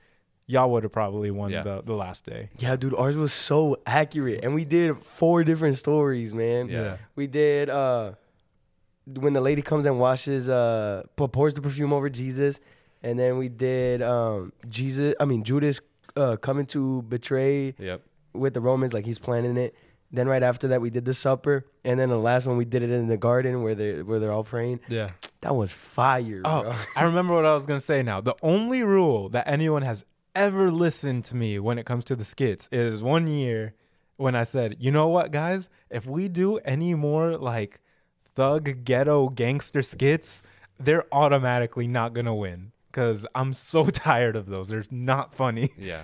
[0.46, 1.64] y'all would have probably won Yeah.
[1.64, 2.50] the the last day.
[2.58, 6.70] yeah, dude, ours was so accurate, and we did four different stories, man.
[6.70, 6.98] Yeah.
[7.16, 8.14] We did uh
[9.06, 12.60] when the lady comes and washes uh pours the perfume over Jesus,
[13.04, 15.14] and then we did um Jesus.
[15.20, 15.80] I mean Judas
[16.16, 18.02] uh coming to betray Yep.
[18.34, 19.76] with the Romans, like he's planning it.
[20.10, 22.82] Then right after that, we did the supper, and then the last one we did
[22.82, 24.80] it in the garden where they where they're all praying.
[24.88, 25.10] Yeah.
[25.42, 26.42] That was fire.
[26.44, 26.76] Oh, bro.
[26.96, 28.22] I remember what I was gonna say now.
[28.22, 32.26] The only rule that anyone has ever listened to me when it comes to the
[32.26, 33.74] skits is one year
[34.18, 37.80] when I said, you know what, guys, if we do any more like
[38.36, 40.44] thug ghetto gangster skits,
[40.80, 42.72] they're automatically not gonna win.
[42.92, 44.70] Cause I'm so tired of those.
[44.70, 45.72] They're not funny.
[45.78, 46.04] Yeah.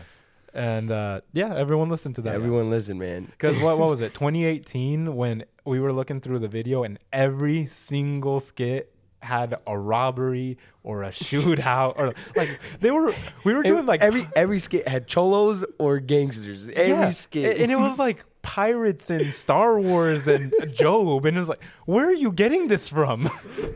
[0.53, 2.35] And uh, yeah, everyone listened to that.
[2.35, 3.25] Everyone listen, man.
[3.25, 4.13] Because what, what was it?
[4.13, 8.92] 2018 when we were looking through the video and every single skit
[9.23, 13.13] had a robbery or a shootout or like they were
[13.43, 16.67] we were doing like every every skit had cholos or gangsters.
[16.69, 17.09] Every yeah.
[17.09, 21.63] skit, and it was like pirates and Star Wars and Job and it was like
[21.85, 23.31] where are you getting this from?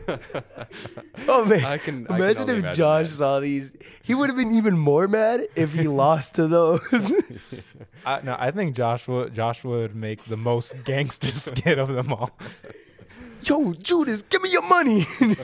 [1.28, 3.16] oh man, I can- I can imagine only if imagine Josh that.
[3.16, 3.72] saw these.
[4.02, 7.12] He would have been even more mad if he lost to those.
[8.06, 12.30] I, no, I think Joshua Joshua would make the most gangster skit of them all.
[13.42, 15.06] Yo, Judas, give me your money.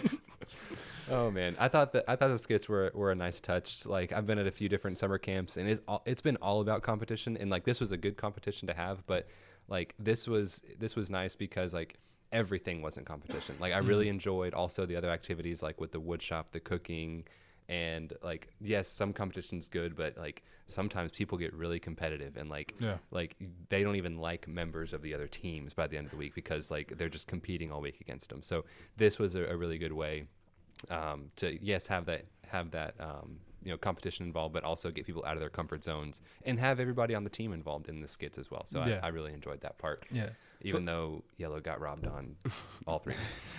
[1.10, 3.84] Oh man, I thought that I thought the skits were, were a nice touch.
[3.84, 6.60] Like I've been at a few different summer camps, and it's all, it's been all
[6.60, 7.36] about competition.
[7.36, 9.28] And like this was a good competition to have, but
[9.68, 11.98] like this was this was nice because like
[12.32, 13.54] everything wasn't competition.
[13.60, 13.88] Like I mm-hmm.
[13.88, 17.24] really enjoyed also the other activities like with the wood shop, the cooking,
[17.68, 22.74] and like yes, some competition's good, but like sometimes people get really competitive and like
[22.80, 22.98] Yeah.
[23.10, 23.36] like
[23.68, 26.34] they don't even like members of the other teams by the end of the week
[26.34, 28.42] because like they're just competing all week against them.
[28.42, 28.64] So
[28.96, 30.24] this was a, a really good way
[30.90, 35.06] um, to yes have that have that um, you know competition involved, but also get
[35.06, 38.08] people out of their comfort zones and have everybody on the team involved in the
[38.08, 38.64] skits as well.
[38.66, 39.00] So Yeah.
[39.02, 40.04] I, I really enjoyed that part.
[40.10, 40.30] Yeah.
[40.68, 42.36] Even though Yellow got robbed on
[42.86, 43.14] all three.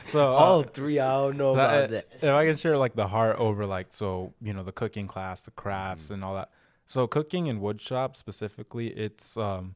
[0.08, 2.08] So uh, All three, I don't know That- about uh, that.
[2.22, 5.42] If I can share like the heart over like so you know the cooking class,
[5.42, 6.50] the crafts, and all that.
[6.86, 9.76] So cooking in wood shop specifically, it's um,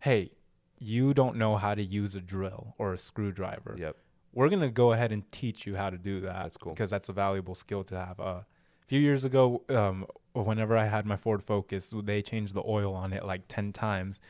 [0.00, 0.32] hey,
[0.78, 3.76] you don't know how to use a drill or a screwdriver.
[3.78, 3.96] Yep.
[4.32, 6.42] We're gonna go ahead and teach you how to do that.
[6.44, 6.72] That's cool.
[6.72, 8.20] because that's a valuable skill to have.
[8.20, 8.44] Uh, a
[8.86, 13.12] few years ago, um, whenever I had my Ford Focus, they changed the oil on
[13.12, 14.20] it like ten times.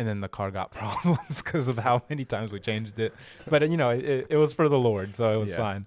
[0.00, 3.12] And then the car got problems because of how many times we changed it.
[3.52, 5.56] But you know, it, it was for the Lord, so it was Yeah.
[5.66, 5.82] fine.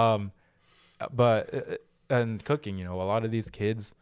[0.00, 0.32] Um,
[1.12, 1.60] but uh,
[2.10, 3.94] and cooking, you know, a lot of these kids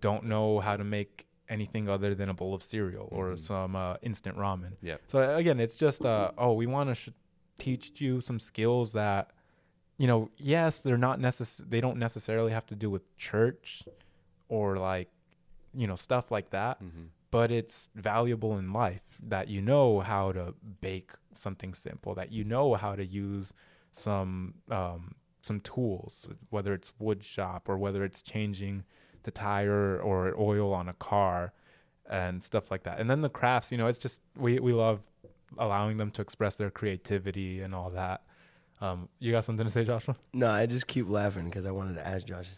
[0.00, 3.40] don't know how to make anything other than a bowl of cereal or Mhm.
[3.40, 4.72] some uh, instant ramen.
[4.82, 5.00] Yep.
[5.08, 7.08] So again, it's just uh, oh, we want to sh-
[7.58, 9.30] teach you some skills that,
[9.98, 13.82] you know, yes, they're not necess- They don't necessarily have to do with church,
[14.48, 15.08] or like,
[15.74, 16.78] you know, stuff like that.
[16.78, 22.32] hmm But it's valuable in life that you know how to bake something simple, that
[22.32, 23.52] you know how to use
[23.92, 28.84] some um, some tools, whether it's wood shop or whether it's changing
[29.22, 31.52] the tire or oil on a car
[32.08, 32.98] and stuff like that.
[32.98, 35.02] And then the crafts, you know, it's just we we love
[35.58, 38.22] allowing them to express their creativity and all that.
[38.80, 40.16] Um, you got something to say, Joshua?
[40.32, 42.48] No, I just keep laughing because I wanted to ask Josh.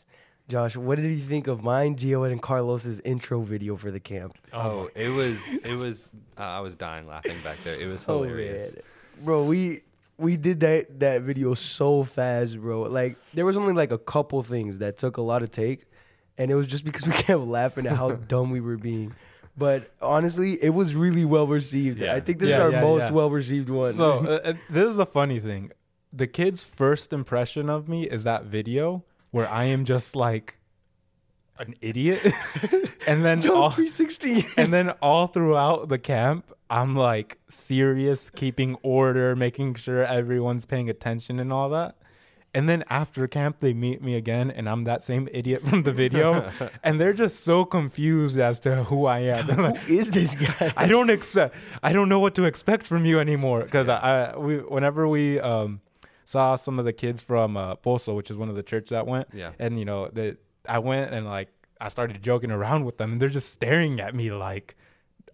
[0.48, 4.36] Josh, what did you think of mine, Gio, and Carlos's intro video for the camp?
[4.52, 7.74] Oh, it was it was uh, I was dying laughing back there.
[7.80, 8.74] It was Oh, hilarious.
[8.74, 8.82] man.
[9.24, 9.80] Bro, we
[10.18, 12.82] we did that that video so fast, bro.
[12.82, 15.86] Like there was only like a couple things that took a lot of take,
[16.36, 19.14] and it was just because we kept laughing at how dumb we were being.
[19.56, 21.98] But honestly, it was really well received.
[21.98, 22.14] Yeah.
[22.14, 23.10] I think this Yeah, is our yeah, most yeah.
[23.10, 23.92] well received one.
[23.92, 24.12] So
[24.44, 25.72] uh, uh, this is the funny thing.
[26.12, 30.58] The kid's first impression of me is that video where I am just like
[31.58, 32.24] an idiot,
[33.06, 34.46] and then all, 360.
[34.56, 40.88] and then all throughout the camp, I'm like serious, keeping order, making sure everyone's paying
[40.88, 41.96] attention and all that.
[42.54, 45.92] And then after camp, they meet me again, and I'm that same idiot from the
[45.92, 46.50] video,
[46.84, 49.46] and they're just so confused as to who I am.
[49.46, 50.72] They're like, Who is this guy?
[50.76, 51.54] I don't expect.
[51.82, 53.62] I don't know what to expect from you anymore.
[53.62, 55.80] Because I, I, we, whenever we um,
[56.32, 59.06] saw some of the kids from uh, Pozo, which is one of the churches that
[59.06, 59.52] went, Yeah.
[59.58, 60.32] and you know, that
[60.76, 61.48] I went and like
[61.86, 64.68] I started joking around with them, and they're just staring at me like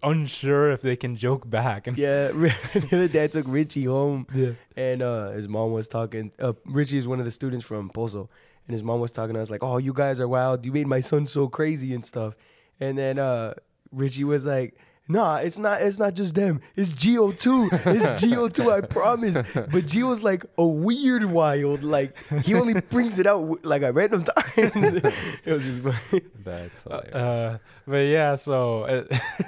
[0.02, 1.86] unsure if they can joke back.
[1.86, 4.52] And Yeah, the other day I took Richie home, Yeah.
[4.76, 6.32] and uh, his mom was talking.
[6.38, 8.28] Uh, Richie is one of the students from Pozo,
[8.66, 10.64] and his mom was talking to us like, "Oh, you guys are wild.
[10.66, 12.34] You made my son so crazy and stuff."
[12.80, 13.54] And then uh,
[13.92, 14.76] Richie was like.
[15.10, 15.80] Nah, it's not.
[15.80, 16.60] It's not just them.
[16.76, 17.68] It's Gio too.
[17.72, 18.70] It's Gio too.
[18.70, 19.36] I promise.
[19.54, 21.82] But Gio's like a weird wild.
[21.82, 24.54] Like he only brings it out w- like at random times.
[24.56, 26.22] it was just funny.
[26.44, 27.14] That's hilarious.
[27.14, 29.04] Uh, but yeah, so uh,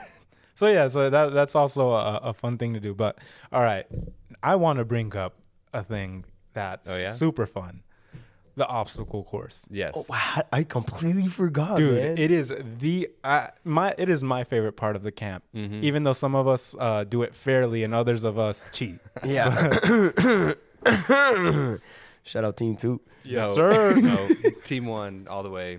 [0.55, 2.95] so yeah, so that that's also a, a fun thing to do.
[2.95, 3.19] But
[3.53, 3.85] all right,
[4.43, 5.35] I want to bring up
[5.75, 7.09] a thing that's Oh, yeah?
[7.09, 7.83] super fun:
[8.63, 9.67] the obstacle course.
[9.71, 9.93] yes.
[9.97, 12.19] Oh, wow, I completely forgot, Dude, man.
[12.19, 12.53] it is
[12.85, 15.43] the uh, my it is my favorite part of the camp.
[15.55, 15.83] Mhm.
[15.83, 18.99] Even though some of us uh, do it fairly and others of us cheat.
[19.25, 19.47] yeah.
[22.23, 23.01] Shout out Team Two.
[23.25, 23.95] Yes, sir.
[24.09, 24.29] no,
[24.65, 25.79] team one all the way.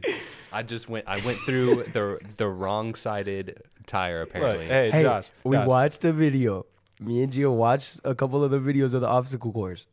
[0.52, 1.06] I just went.
[1.08, 4.66] I went through the the wrong sided tire Look, apparently.
[4.68, 6.66] hey, Hey, Josh, we Josh, watched the video.
[7.00, 9.86] Me and Gio watched a couple of the videos of the obstacle course.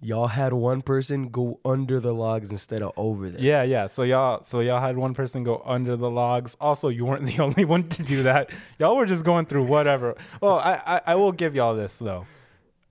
[0.00, 3.42] Y'all had one person go under the logs instead of over them.
[3.42, 3.86] Yeah, yeah.
[3.86, 6.54] So y'all, so y'all had one person go under the logs.
[6.60, 8.50] Also, you weren't the only one to do that.
[8.78, 10.14] Y'all were just going through whatever.
[10.40, 12.26] Well, I, I, I will give y'all this though.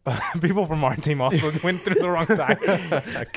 [0.41, 2.93] People from our team also went through the wrong tires,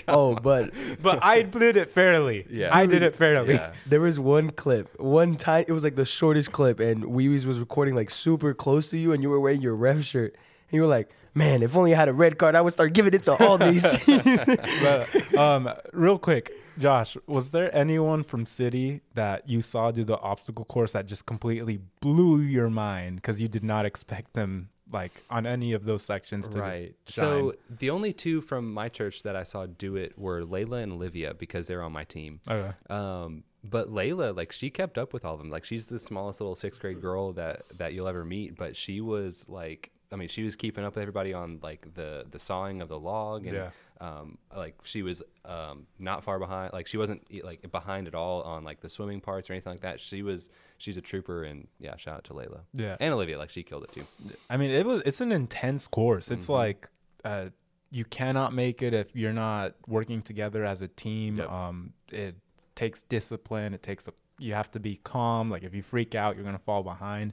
[0.06, 2.46] Oh, but but I did it fairly.
[2.50, 2.76] Yeah.
[2.76, 3.54] I did it fairly.
[3.54, 3.72] Yeah.
[3.86, 7.58] there was one clip, one time it was like the shortest clip, and Weewees was
[7.58, 10.82] recording like super close to you, and you were wearing your ref shirt, and you
[10.82, 11.08] were like,
[11.38, 13.56] "Man, if only I had a red card, I would start giving it to all
[13.58, 14.40] these teams."
[14.82, 20.18] But um, real quick, Josh, was there anyone from City that you saw do the
[20.18, 25.12] obstacle course that just completely blew your mind because you did not expect them like
[25.28, 26.94] on any of those sections to Right.
[27.06, 30.82] Just So the only two from my church that I saw do it were Layla
[30.82, 32.40] and Olivia because they're on my team.
[32.48, 32.72] Okay.
[32.88, 35.50] Um, but Layla, like she kept up with all of them.
[35.50, 38.56] Like she's the smallest little sixth grade girl that that you'll ever meet.
[38.56, 42.24] But she was like, I mean, she was keeping up with everybody on like the
[42.30, 43.70] the sawing of the log, and Yeah.
[44.00, 46.72] um, like she was um not far behind.
[46.72, 49.82] Like she wasn't like behind at all on like the swimming parts or anything like
[49.82, 50.00] that.
[50.00, 50.48] She was
[50.78, 52.60] she's a trooper, and yeah, shout out to Layla.
[52.72, 52.96] Yeah.
[53.00, 54.06] and Olivia, like she killed it too.
[54.48, 56.30] I mean, it was it's an intense course.
[56.30, 56.50] It's Mhm.
[56.54, 56.88] like
[57.24, 57.48] uh,
[57.90, 61.36] you cannot make it if you're not working together as a team.
[61.38, 61.50] Yep.
[61.50, 62.36] Um, it
[62.74, 63.74] takes discipline.
[63.74, 65.50] It takes a you have to be calm.
[65.50, 67.32] Like if you freak out, you're gonna fall behind.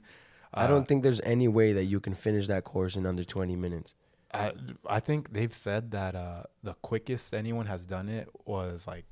[0.56, 3.24] I Uh, don't think there's any way that you can finish that course in under
[3.24, 3.94] 20 minutes.
[4.32, 4.52] I
[4.88, 9.04] I think they've said that uh, the quickest anyone has done it was like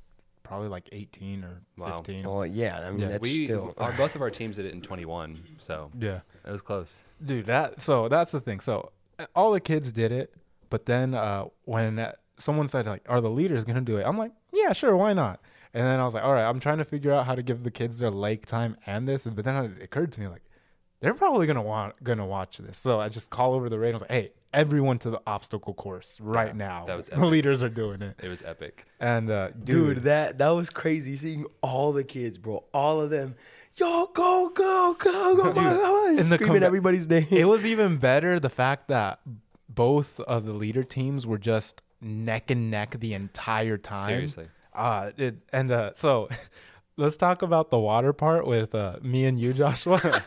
[0.43, 1.97] probably like 18 or Wow.
[2.03, 2.25] 15.
[2.25, 3.07] Oh yeah, I mean Yeah.
[3.09, 3.73] that's we still.
[3.77, 6.19] our, both of our teams did it in 21, so Yeah.
[6.45, 7.01] it was close.
[7.25, 10.33] dude that so that's the thing so uh, all the kids did it
[10.69, 14.17] but then uh when uh, someone said like are the leaders gonna do it i'm
[14.17, 15.39] like yeah sure why not
[15.73, 17.63] and then i was like all right i'm trying to figure out how to give
[17.63, 20.41] the kids their lake time and this but then it occurred to me like
[21.01, 24.09] they're probably gonna want gonna watch this so i just call over the radio like
[24.11, 28.01] hey everyone to the obstacle course right Yeah, now that was the leaders are doing
[28.01, 28.85] it It was epic.
[28.99, 32.63] and uh Dude, dude, that that was crazy seeing all the kids, bro.
[32.73, 33.35] All of them.
[33.77, 37.27] Yo, go, go, go, go, Dude, go, in the screaming comba- everybody's name.
[37.29, 39.19] it was even better the fact that
[39.67, 44.47] both of the leader teams were just neck and neck the entire time Seriously.
[44.73, 46.29] Uh it and uh so
[46.97, 50.23] let's talk about the water part with uh me and you, Joshua.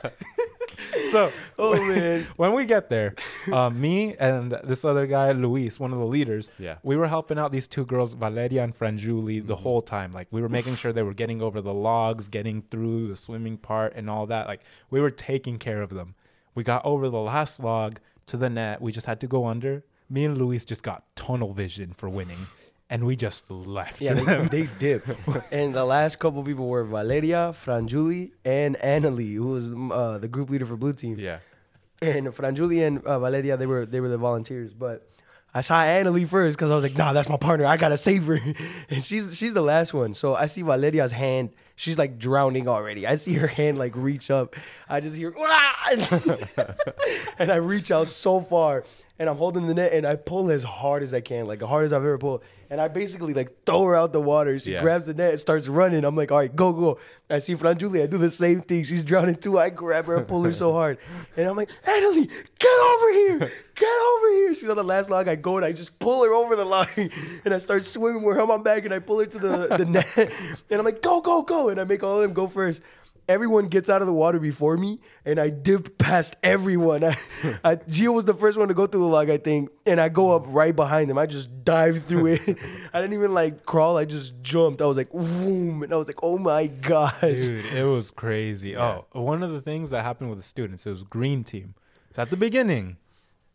[1.10, 2.26] so oh man.
[2.36, 3.14] when we get there,
[3.52, 6.76] uh, me and this other guy, Luis, one of the leaders, Yeah.
[6.82, 9.62] we were helping out these two girls, Valeria and Franjuli, the Mm-hmm.
[9.62, 10.12] whole time.
[10.12, 13.56] Like we were making sure they were getting over the logs, getting through the swimming
[13.58, 14.46] part and all that.
[14.46, 14.60] Like
[14.90, 16.14] we were taking care of them.
[16.54, 18.80] We got over the last log to the net.
[18.80, 19.84] We just had to go under.
[20.10, 22.46] Me and Luis just got tunnel vision for winning.
[22.90, 24.00] And we just left.
[24.00, 25.10] Yeah, they, they dipped.
[25.52, 30.48] and the last couple people were Valeria, Franjuli, and Annalie, who was uh, the group
[30.48, 31.18] leader for Blue Team.
[31.18, 31.40] Yeah.
[32.00, 34.72] And Franjuli and uh, Valeria, they were they were the volunteers.
[34.72, 35.06] But
[35.52, 37.66] I saw Annalie first because I was like, nah, that's my partner.
[37.66, 38.38] I gotta save her.
[38.90, 40.14] And she's she's the last one.
[40.14, 41.50] So I see Valeria's hand.
[41.74, 43.06] She's like drowning already.
[43.06, 44.56] I see her hand like reach up.
[44.88, 45.34] I just hear
[47.38, 48.84] and I reach out so far
[49.18, 51.66] and I'm holding the net and I pull as hard as I can, like the
[51.66, 52.42] hardest I've ever pulled.
[52.70, 54.58] And I basically like throw her out the water.
[54.58, 54.82] She Yeah.
[54.82, 56.04] grabs the net and starts running.
[56.04, 56.98] I'm like, all right, go, go.
[57.30, 58.02] I see Fran Julia.
[58.04, 58.84] I do the same thing.
[58.84, 59.58] She's drowning too.
[59.58, 60.98] I grab her and pull her so hard.
[61.36, 63.38] And I'm like, Annalie, get over here.
[63.74, 64.54] Get over here.
[64.54, 65.28] She's on the last log.
[65.28, 66.88] I go and I just pull her over the log.
[67.44, 69.66] And I start swimming with her on my back and I pull her to the,
[69.78, 70.16] the net.
[70.70, 71.70] And I'm like, go, go, go.
[71.70, 72.82] And I make all of them go first
[73.28, 77.04] everyone gets out of the water before me, and I dip past everyone.
[77.04, 77.16] I,
[77.62, 80.08] I, Gio was the first one to go through the log, I think, and I
[80.08, 81.18] go up right behind him.
[81.18, 82.40] I just dive through it.
[82.92, 83.96] I didn't even like crawl.
[83.96, 84.80] I just jumped.
[84.80, 87.20] I was like, boom, and I was like, oh my gosh.
[87.20, 88.76] Dude, it was crazy.
[88.76, 91.74] Oh, one of the things that happened with the students, it was green team.
[92.14, 92.96] So at the beginning,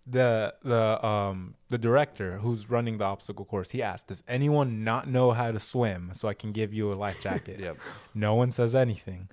[0.05, 5.07] the the um the director who's running the obstacle course, he asked, "Does anyone not
[5.07, 7.78] know how to swim so I can give you a life jacket?" Yep.
[8.13, 9.30] No one says anything.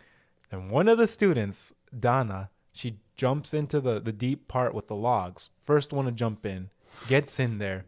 [0.51, 4.97] And one of the students, Donna, she jumps into the the deep part with the
[4.97, 5.51] logs.
[5.63, 6.71] First one to jump in,
[7.09, 7.85] gets in there,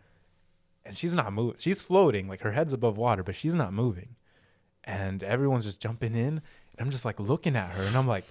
[0.84, 1.56] and she's not moving.
[1.58, 4.16] She's floating, like her head's above water, but she's not moving.
[4.84, 8.24] And everyone's just jumping in, and I'm just like looking at her, and I'm like,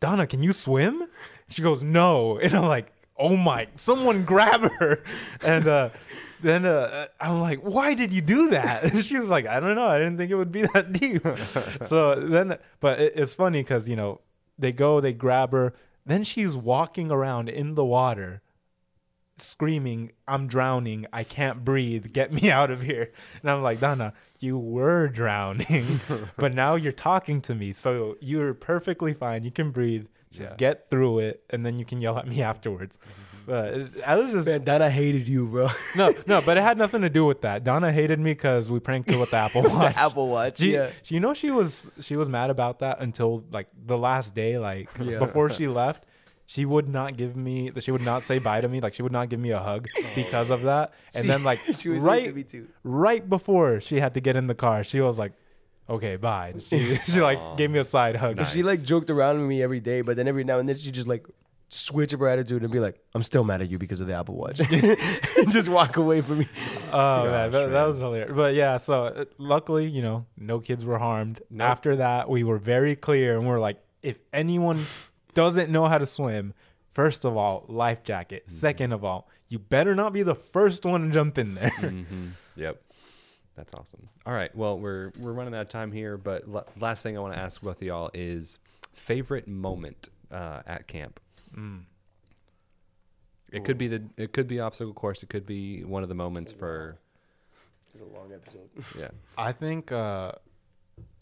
[0.00, 1.08] Donna, can you swim?
[1.48, 3.68] She goes, No, and I'm like, Oh my!
[3.76, 5.02] Someone grab her,
[5.40, 5.90] and uh,
[6.44, 8.94] then uh, I'm like, Why did you do that?
[9.04, 9.86] She was like, I don't know.
[9.86, 11.26] I didn't think it would be that deep.
[11.86, 14.20] so then, but it, it's funny because you know
[14.58, 15.74] they go, they grab her,
[16.06, 18.42] then she's walking around in the water
[19.38, 21.06] screaming, I'm drowning.
[21.12, 22.12] I can't breathe.
[22.12, 23.10] Get me out of here.
[23.42, 26.00] And I'm like, Donna, you were drowning,
[26.36, 27.72] but now you're talking to me.
[27.72, 29.44] So you're perfectly fine.
[29.44, 30.06] You can breathe.
[30.34, 30.56] Just Yeah.
[30.56, 31.42] get through it.
[31.50, 32.98] And then you can yell at me afterwards.
[32.98, 33.46] Mm-hmm.
[33.46, 35.68] But it- I was just, Man, Donna hated you, bro.
[35.96, 37.62] no, no, but it had nothing to do with that.
[37.62, 39.94] Donna hated me because we pranked her with the Apple Watch.
[39.94, 40.58] the Apple Watch.
[40.58, 40.90] She, yeah.
[41.02, 44.58] she, you know, she was she was mad about that until like the last day,
[44.58, 45.18] like Yeah.
[45.18, 46.04] before she left.
[46.46, 47.70] She would not give me.
[47.80, 48.80] She would not say bye to me.
[48.82, 50.02] Like she would not give me a hug oh.
[50.14, 50.92] because of that.
[51.14, 52.68] And She- then like she was right, into me too.
[52.82, 55.32] right before she had to get in the car, she was like,
[55.88, 58.36] "Okay, bye." And She she like gave me a side hug.
[58.36, 58.52] Nice.
[58.52, 60.90] She like joked around with me every day, but then every now and then she
[60.90, 61.26] just like
[61.70, 64.14] switch up her attitude and be like, "I'm still mad at you because of the
[64.14, 64.70] Apple Watch," and
[65.50, 66.48] just walk away from me.
[66.92, 67.86] Oh man, Gosh, that, that man.
[67.88, 68.32] was hilarious.
[68.34, 71.40] But yeah, so uh, luckily, you know, no kids were harmed.
[71.50, 71.68] Nope.
[71.68, 74.84] After that, we were very clear and we're like, if anyone
[75.34, 76.54] doesn't know how to swim,
[76.92, 78.44] first of all, life jacket.
[78.46, 78.54] Mm-hmm.
[78.56, 81.70] Second of all, you better not be the first one to jump in there.
[81.70, 82.80] hmm Yep.
[83.56, 84.08] That's awesome.
[84.26, 84.54] All right.
[84.54, 87.40] Well, we're we're running out of time here, but l- last thing I want to
[87.40, 88.58] ask both of y'all is
[88.92, 91.20] favorite moment uh, at camp.
[91.56, 91.82] Mm.
[93.52, 95.22] It could be the it could be obstacle course.
[95.22, 96.98] It could be one of the moments for
[97.92, 98.68] It's a long episode.
[98.98, 99.10] yeah.
[99.38, 100.32] I think uh,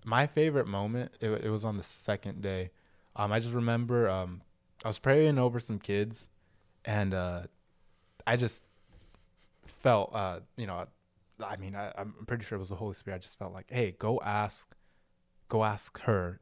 [0.05, 2.71] my favorite moment it, it was on the second day.
[3.17, 4.41] Um, I just remember um,
[4.83, 6.31] I was praying over some kids,
[6.87, 7.43] and uh,
[8.27, 8.63] I just
[9.67, 10.87] felt uh, you know,
[11.45, 13.17] I mean, I, I'm pretty sure it was the Holy Spirit.
[13.17, 14.75] I just felt like, hey, go ask,
[15.49, 16.41] go ask her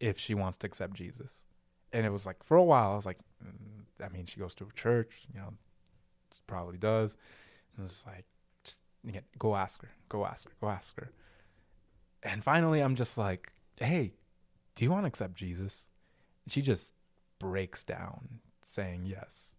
[0.00, 1.44] if she wants to accept Jesus.
[1.92, 4.54] And it was like for a while, I was like, mm, I mean, she goes
[4.56, 5.54] to a church, you know,
[6.46, 7.16] probably does.
[7.76, 8.24] And it's like,
[8.64, 8.80] just
[9.38, 11.10] go ask her, go ask her, go ask her.
[12.22, 14.12] And finally, I'm just like, hey,
[14.74, 15.88] do you want to accept Jesus?
[16.44, 16.94] And she just
[17.38, 19.51] breaks down saying yes.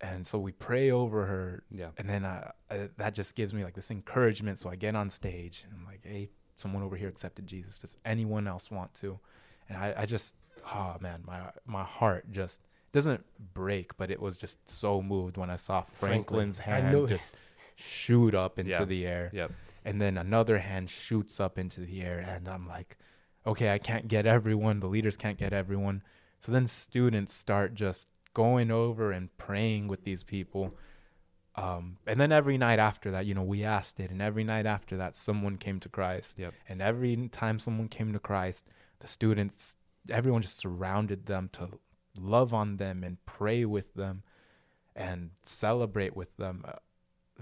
[0.00, 1.62] And so we pray over her.
[1.70, 1.88] Yeah.
[1.96, 4.58] And then uh, uh, that just gives me like this encouragement.
[4.58, 7.78] So I get on stage and I'm like, hey, someone over here accepted Jesus.
[7.78, 9.18] Does anyone else want to?
[9.68, 10.34] And I, I just,
[10.74, 12.60] oh man, my my heart just
[12.92, 13.24] doesn't
[13.54, 17.30] break, but it was just so moved when I saw Franklin's I hand just
[17.74, 18.84] shoot up into Yeah.
[18.84, 19.52] the air Yep.
[19.84, 22.96] and then another hand shoots up into the air and i'm like
[23.46, 26.02] okay i can't get everyone the leaders can't get everyone
[26.40, 28.08] so then students start just
[28.42, 30.64] going over and praying with these people
[31.54, 34.66] um, and then every night after that you know we asked it and every night
[34.76, 36.52] after that someone came to christ Yep.
[36.68, 37.12] and every
[37.42, 38.62] time someone came to christ
[39.00, 39.76] the students
[40.18, 41.64] everyone just surrounded them to
[42.18, 44.22] love on them and pray with them
[44.94, 46.72] and celebrate with them Uh,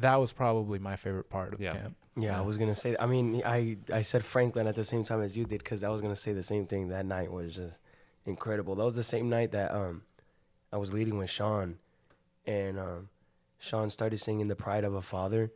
[0.06, 1.72] that was probably my favorite part of Yeah.
[1.78, 2.90] camp Yeah, I was gonna say.
[3.04, 3.58] I mean, I
[4.00, 6.32] I said Franklin at the same time as you did because I was gonna say
[6.32, 6.82] the same thing.
[6.88, 7.76] That night was just
[8.32, 8.72] incredible.
[8.76, 9.94] That was the same night that um
[10.74, 11.78] I was leading with Sean,
[12.46, 13.08] and um
[13.58, 15.52] Sean started singing "The Pride of a Father."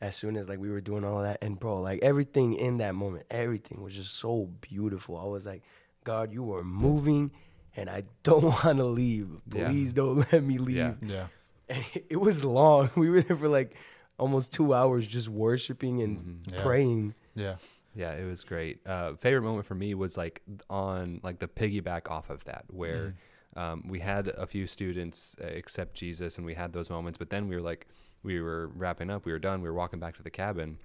[0.00, 2.94] As soon as like we were doing all that, and bro, like everything in that
[2.94, 5.16] moment, everything was just so beautiful.
[5.16, 5.62] I was like,
[6.04, 7.30] God, you are moving,
[7.76, 9.28] and I don't want to leave.
[9.52, 9.68] Yeah.
[9.68, 10.76] Please don't let me leave.
[10.76, 10.94] Yeah.
[11.00, 11.26] yeah
[11.68, 12.90] and it, it was long.
[12.96, 13.74] We were there for like
[14.18, 16.54] almost two hours just worshiping and Mm-hmm.
[16.54, 16.62] Yeah.
[16.62, 17.14] praying.
[17.34, 17.56] Yeah.
[17.96, 18.80] Yeah, it was great.
[18.86, 23.14] Uh, favorite moment for me was like on like the piggyback off of that, where
[23.56, 27.18] um, we had a few students uh, accept Jesus, and we had those moments.
[27.18, 27.86] But then we were like,
[28.22, 30.78] we were wrapping up, we were done, we were walking back to the cabin,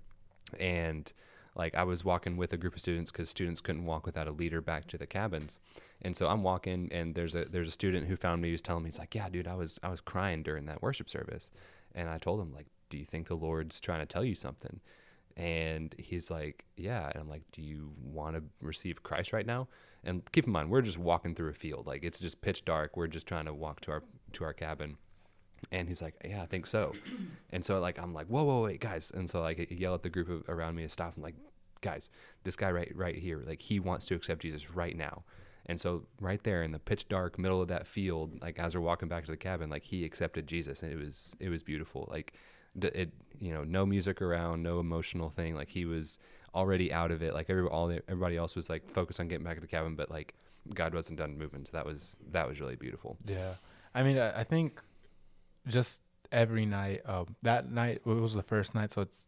[0.60, 1.12] and
[1.56, 4.32] like I was walking with a group of students because students couldn't walk without a
[4.32, 5.60] leader back to the cabins,
[6.02, 8.84] and so I'm walking, and there's a there's a student who found me who's telling
[8.84, 11.52] me he's like, yeah, dude, I was I was crying during that worship service,
[11.96, 14.80] and I told him like, do you think the Lord's trying to tell you something?
[15.38, 17.08] And he's like, Yeah.
[17.08, 19.68] And I'm like, Do you want to receive Christ right now?
[20.04, 21.88] And keep in mind, we're just walking through a field.
[21.88, 22.96] Like it's just pitch dark.
[22.96, 24.98] We're just trying to walk to our to our cabin.
[25.72, 26.94] And he's like, Yeah, I think so.
[27.52, 29.12] And so like I'm like, Whoa, whoa, wait, guys.
[29.14, 31.14] And so like I yell at the group of, around me to stop.
[31.18, 31.36] I'm like,
[31.82, 32.10] guys,
[32.44, 35.24] this guy right right here, like he wants to accept Jesus right now.
[35.66, 38.82] And so right there in the pitch dark middle of that field, like as we're
[38.82, 42.08] walking back to the cabin, like he accepted Jesus, and it was it was beautiful.
[42.10, 42.34] Like
[42.82, 45.56] it, you know, no music around, no emotional thing.
[45.56, 46.20] Like he was
[46.56, 47.34] already out of it.
[47.34, 49.96] Like every all the, everybody else was like focused on getting back to the cabin,
[49.96, 50.34] but like
[50.74, 51.66] God wasn't done moving.
[51.66, 53.18] So that was that was really beautiful.
[53.26, 53.54] Yeah,
[53.94, 54.82] I mean, I, I think
[55.68, 57.02] just every night.
[57.06, 59.28] Uh, that night it was the first night, so it's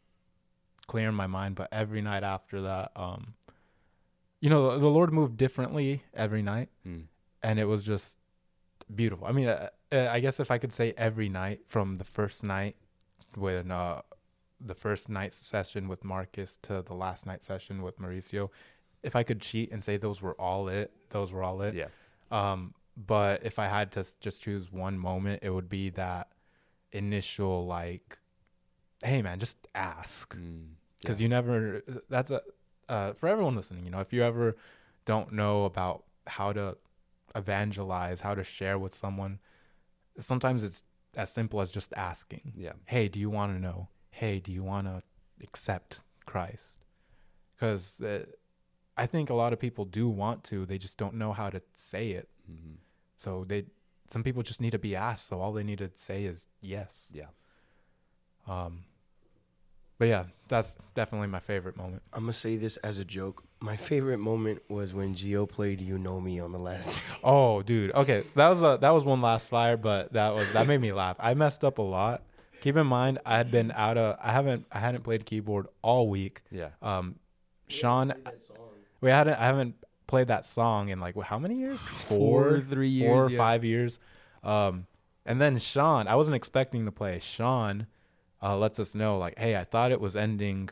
[0.87, 1.55] clear in my mind.
[1.55, 3.33] But every night after that, um,
[4.39, 7.05] you know, the, the Lord moved differently every night, Mm.
[7.43, 8.17] and it was just
[8.93, 9.25] beautiful.
[9.27, 12.43] I mean, uh, uh, I guess if I could say every night from the first
[12.43, 12.75] night
[13.35, 14.01] when uh,
[14.63, 18.49] the first night session with Marcus to the last night session with Mauricio,
[19.03, 21.73] if I could cheat and say those were all it, those were all it.
[21.73, 21.87] Yeah.
[22.31, 26.29] Um, but if I had to just choose one moment, it would be that
[26.91, 28.19] initial like,
[29.03, 30.75] "Hey, man, just ask," Mm.
[31.01, 31.23] because Yeah.
[31.25, 31.81] you never.
[32.09, 32.41] That's a
[32.89, 33.85] uh, for everyone listening.
[33.85, 34.55] You know, if you ever
[35.05, 36.77] don't know about how to
[37.35, 39.39] evangelize, how to share with someone,
[40.19, 40.83] sometimes it's
[41.15, 42.53] as simple as just asking.
[42.55, 42.73] Yeah.
[42.85, 43.87] Hey, do you want to know?
[44.11, 45.01] Hey, do you want to
[45.43, 46.77] accept Christ?
[47.55, 48.25] Because uh,
[48.97, 51.61] I think a lot of people do want to, they just don't know how to
[51.73, 52.29] say it.
[52.45, 52.75] hmm
[53.17, 53.65] So they,
[54.09, 55.27] some people just need to be asked.
[55.27, 57.11] So all they need to say is yes.
[57.13, 57.27] Yeah.
[58.47, 58.83] Um,
[59.97, 62.01] but yeah, that's definitely my favorite moment.
[62.11, 63.43] I'm gonna say this as a joke.
[63.59, 66.89] My favorite moment was when Gio played "You Know Me" on the last.
[67.23, 67.91] Oh, dude.
[67.91, 70.81] Okay, so that was a that was one last fire, but that was that made
[70.81, 71.17] me laugh.
[71.19, 72.23] I messed up a lot.
[72.61, 76.07] Keep in mind, I had been out of I haven't I hadn't played keyboard all
[76.07, 76.41] week.
[76.51, 76.69] Yeah.
[76.81, 77.15] Um,
[77.67, 78.13] Sean,
[79.01, 79.75] we hadn't I haven't
[80.07, 81.79] played that song in like what, how many years?
[81.81, 83.37] Four, or years, yeah.
[83.37, 83.99] five years.
[84.43, 84.85] Um,
[85.25, 87.19] and then Sean, I wasn't expecting to play.
[87.19, 87.87] Sean
[88.41, 90.69] uh, lets us know like, hey, I thought it was ending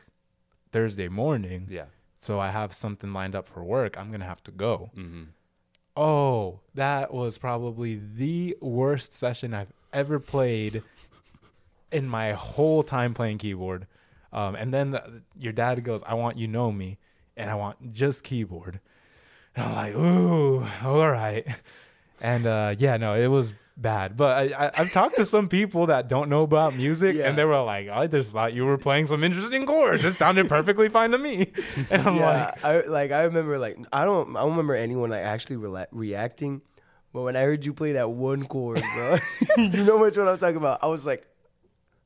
[0.72, 1.86] Thursday morning, Yeah.
[2.18, 3.98] so I have something lined up for work.
[4.00, 4.92] I'm gonna have to go.
[4.94, 5.24] hmm
[5.98, 10.82] Oh, that was probably the worst session I've ever played
[11.92, 13.88] in my whole time playing keyboard.
[14.32, 16.98] Um, and then the, your dad goes, "I want you know me,
[17.36, 18.80] and I want just keyboard."
[19.56, 21.46] And I'm like, "Ooh, all right."
[22.22, 24.18] And uh, yeah, no, it was bad.
[24.18, 27.30] But I, I, I've talked to some people that don't know about music, Yeah.
[27.30, 30.04] and they were like, "I just thought you were playing some interesting chords.
[30.04, 31.54] It sounded perfectly fine to me."
[31.90, 35.12] And I'm yeah, like, I like I remember like I don't I don't remember anyone
[35.12, 36.62] like actually rela- reacting,
[37.14, 39.18] but when I heard you play that one chord, bro,
[39.58, 40.84] you know much what I'm talking about.
[40.84, 41.26] I was like,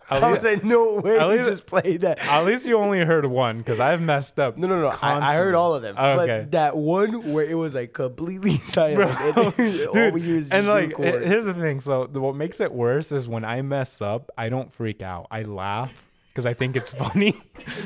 [0.10, 2.20] At I was like, no way, at you least- just played that.
[2.20, 4.58] At least you only heard one because I've messed up.
[4.58, 4.88] No, no, no.
[5.02, 5.96] I, I heard all of them.
[5.98, 6.40] Oh, okay.
[6.42, 9.18] But that one where it was like completely silent.
[9.20, 11.80] And then all dude, we is and like, it- here's the thing.
[11.80, 15.28] So the, what makes it worse is when I mess up, I don't freak out.
[15.32, 17.36] I laugh because I think it's funny,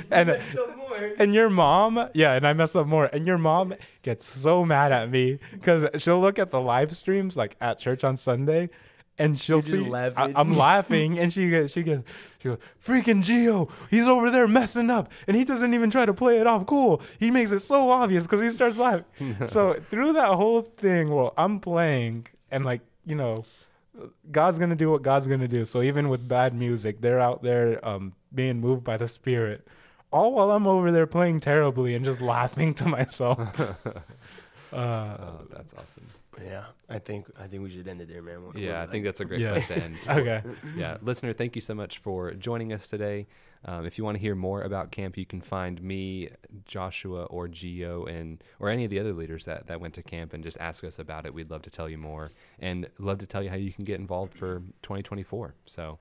[0.09, 0.41] and
[1.19, 3.05] and your mom, yeah, and I mess up more.
[3.05, 7.35] And your mom gets so mad at me because she'll look at the live streams
[7.37, 8.69] like at church on Sunday.
[9.19, 10.35] And she'll see laughing.
[10.35, 12.03] I, am laughing, and she goes, she goes,
[12.39, 16.13] she goes, freaking Gio, he's over there messing up, and he doesn't even try to
[16.13, 17.01] play it off cool.
[17.19, 19.05] He makes it so obvious because he starts laughing.
[19.47, 23.45] so through that whole thing, well, I'm playing, and like you know,
[24.31, 25.65] God's gonna do what God's gonna do.
[25.65, 29.67] So even with bad music, they're out there um, being moved by the Spirit,
[30.11, 33.39] all while I'm over there playing terribly and just laughing to myself.
[34.73, 36.05] uh, Oh, that's awesome.
[36.43, 38.43] yeah, I think I think we should end it there, man.
[38.43, 39.51] We'll- Yeah, I we'll- think that's a great Yeah.
[39.51, 39.97] place to end.
[40.09, 40.41] okay.
[40.75, 43.27] yeah, listener, thank you so much for joining us today.
[43.65, 46.29] Um, if you want to hear more about camp, you can find me,
[46.65, 50.33] Joshua, or Gio, and or any of the other leaders that, that went to camp,
[50.33, 51.33] and just ask us about it.
[51.33, 53.99] We'd love to tell you more, and love to tell you how you can get
[53.99, 55.55] involved for 2024.
[55.65, 55.97] So,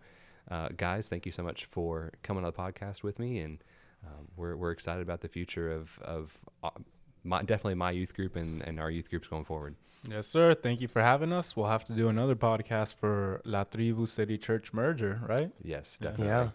[0.51, 3.65] uh, guys, thank you so much for coming on the podcast with me, and
[4.07, 6.71] um, we're we're excited about the future of of uh,
[7.27, 9.75] my, definitely my youth group and, and our youth groups going forward.
[10.09, 10.55] Yes, sir.
[10.55, 11.57] Thank you for having us.
[11.57, 15.51] We'll have to do another podcast for La Tribu City Church merger, right?
[15.63, 16.27] Yes, definitely.
[16.29, 16.51] Yeah.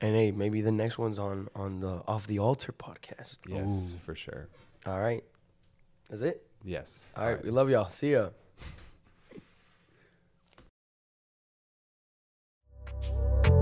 [0.00, 3.38] And hey, maybe the next one's on on the Off the Altar podcast.
[3.46, 3.98] Yes, Ooh.
[4.04, 4.48] for sure.
[4.86, 5.22] All right.
[6.10, 6.46] is it?
[6.64, 7.06] Yes.
[7.16, 7.36] All, All right.
[7.36, 7.44] right.
[7.44, 7.88] We love y'all.
[7.88, 8.30] See ya.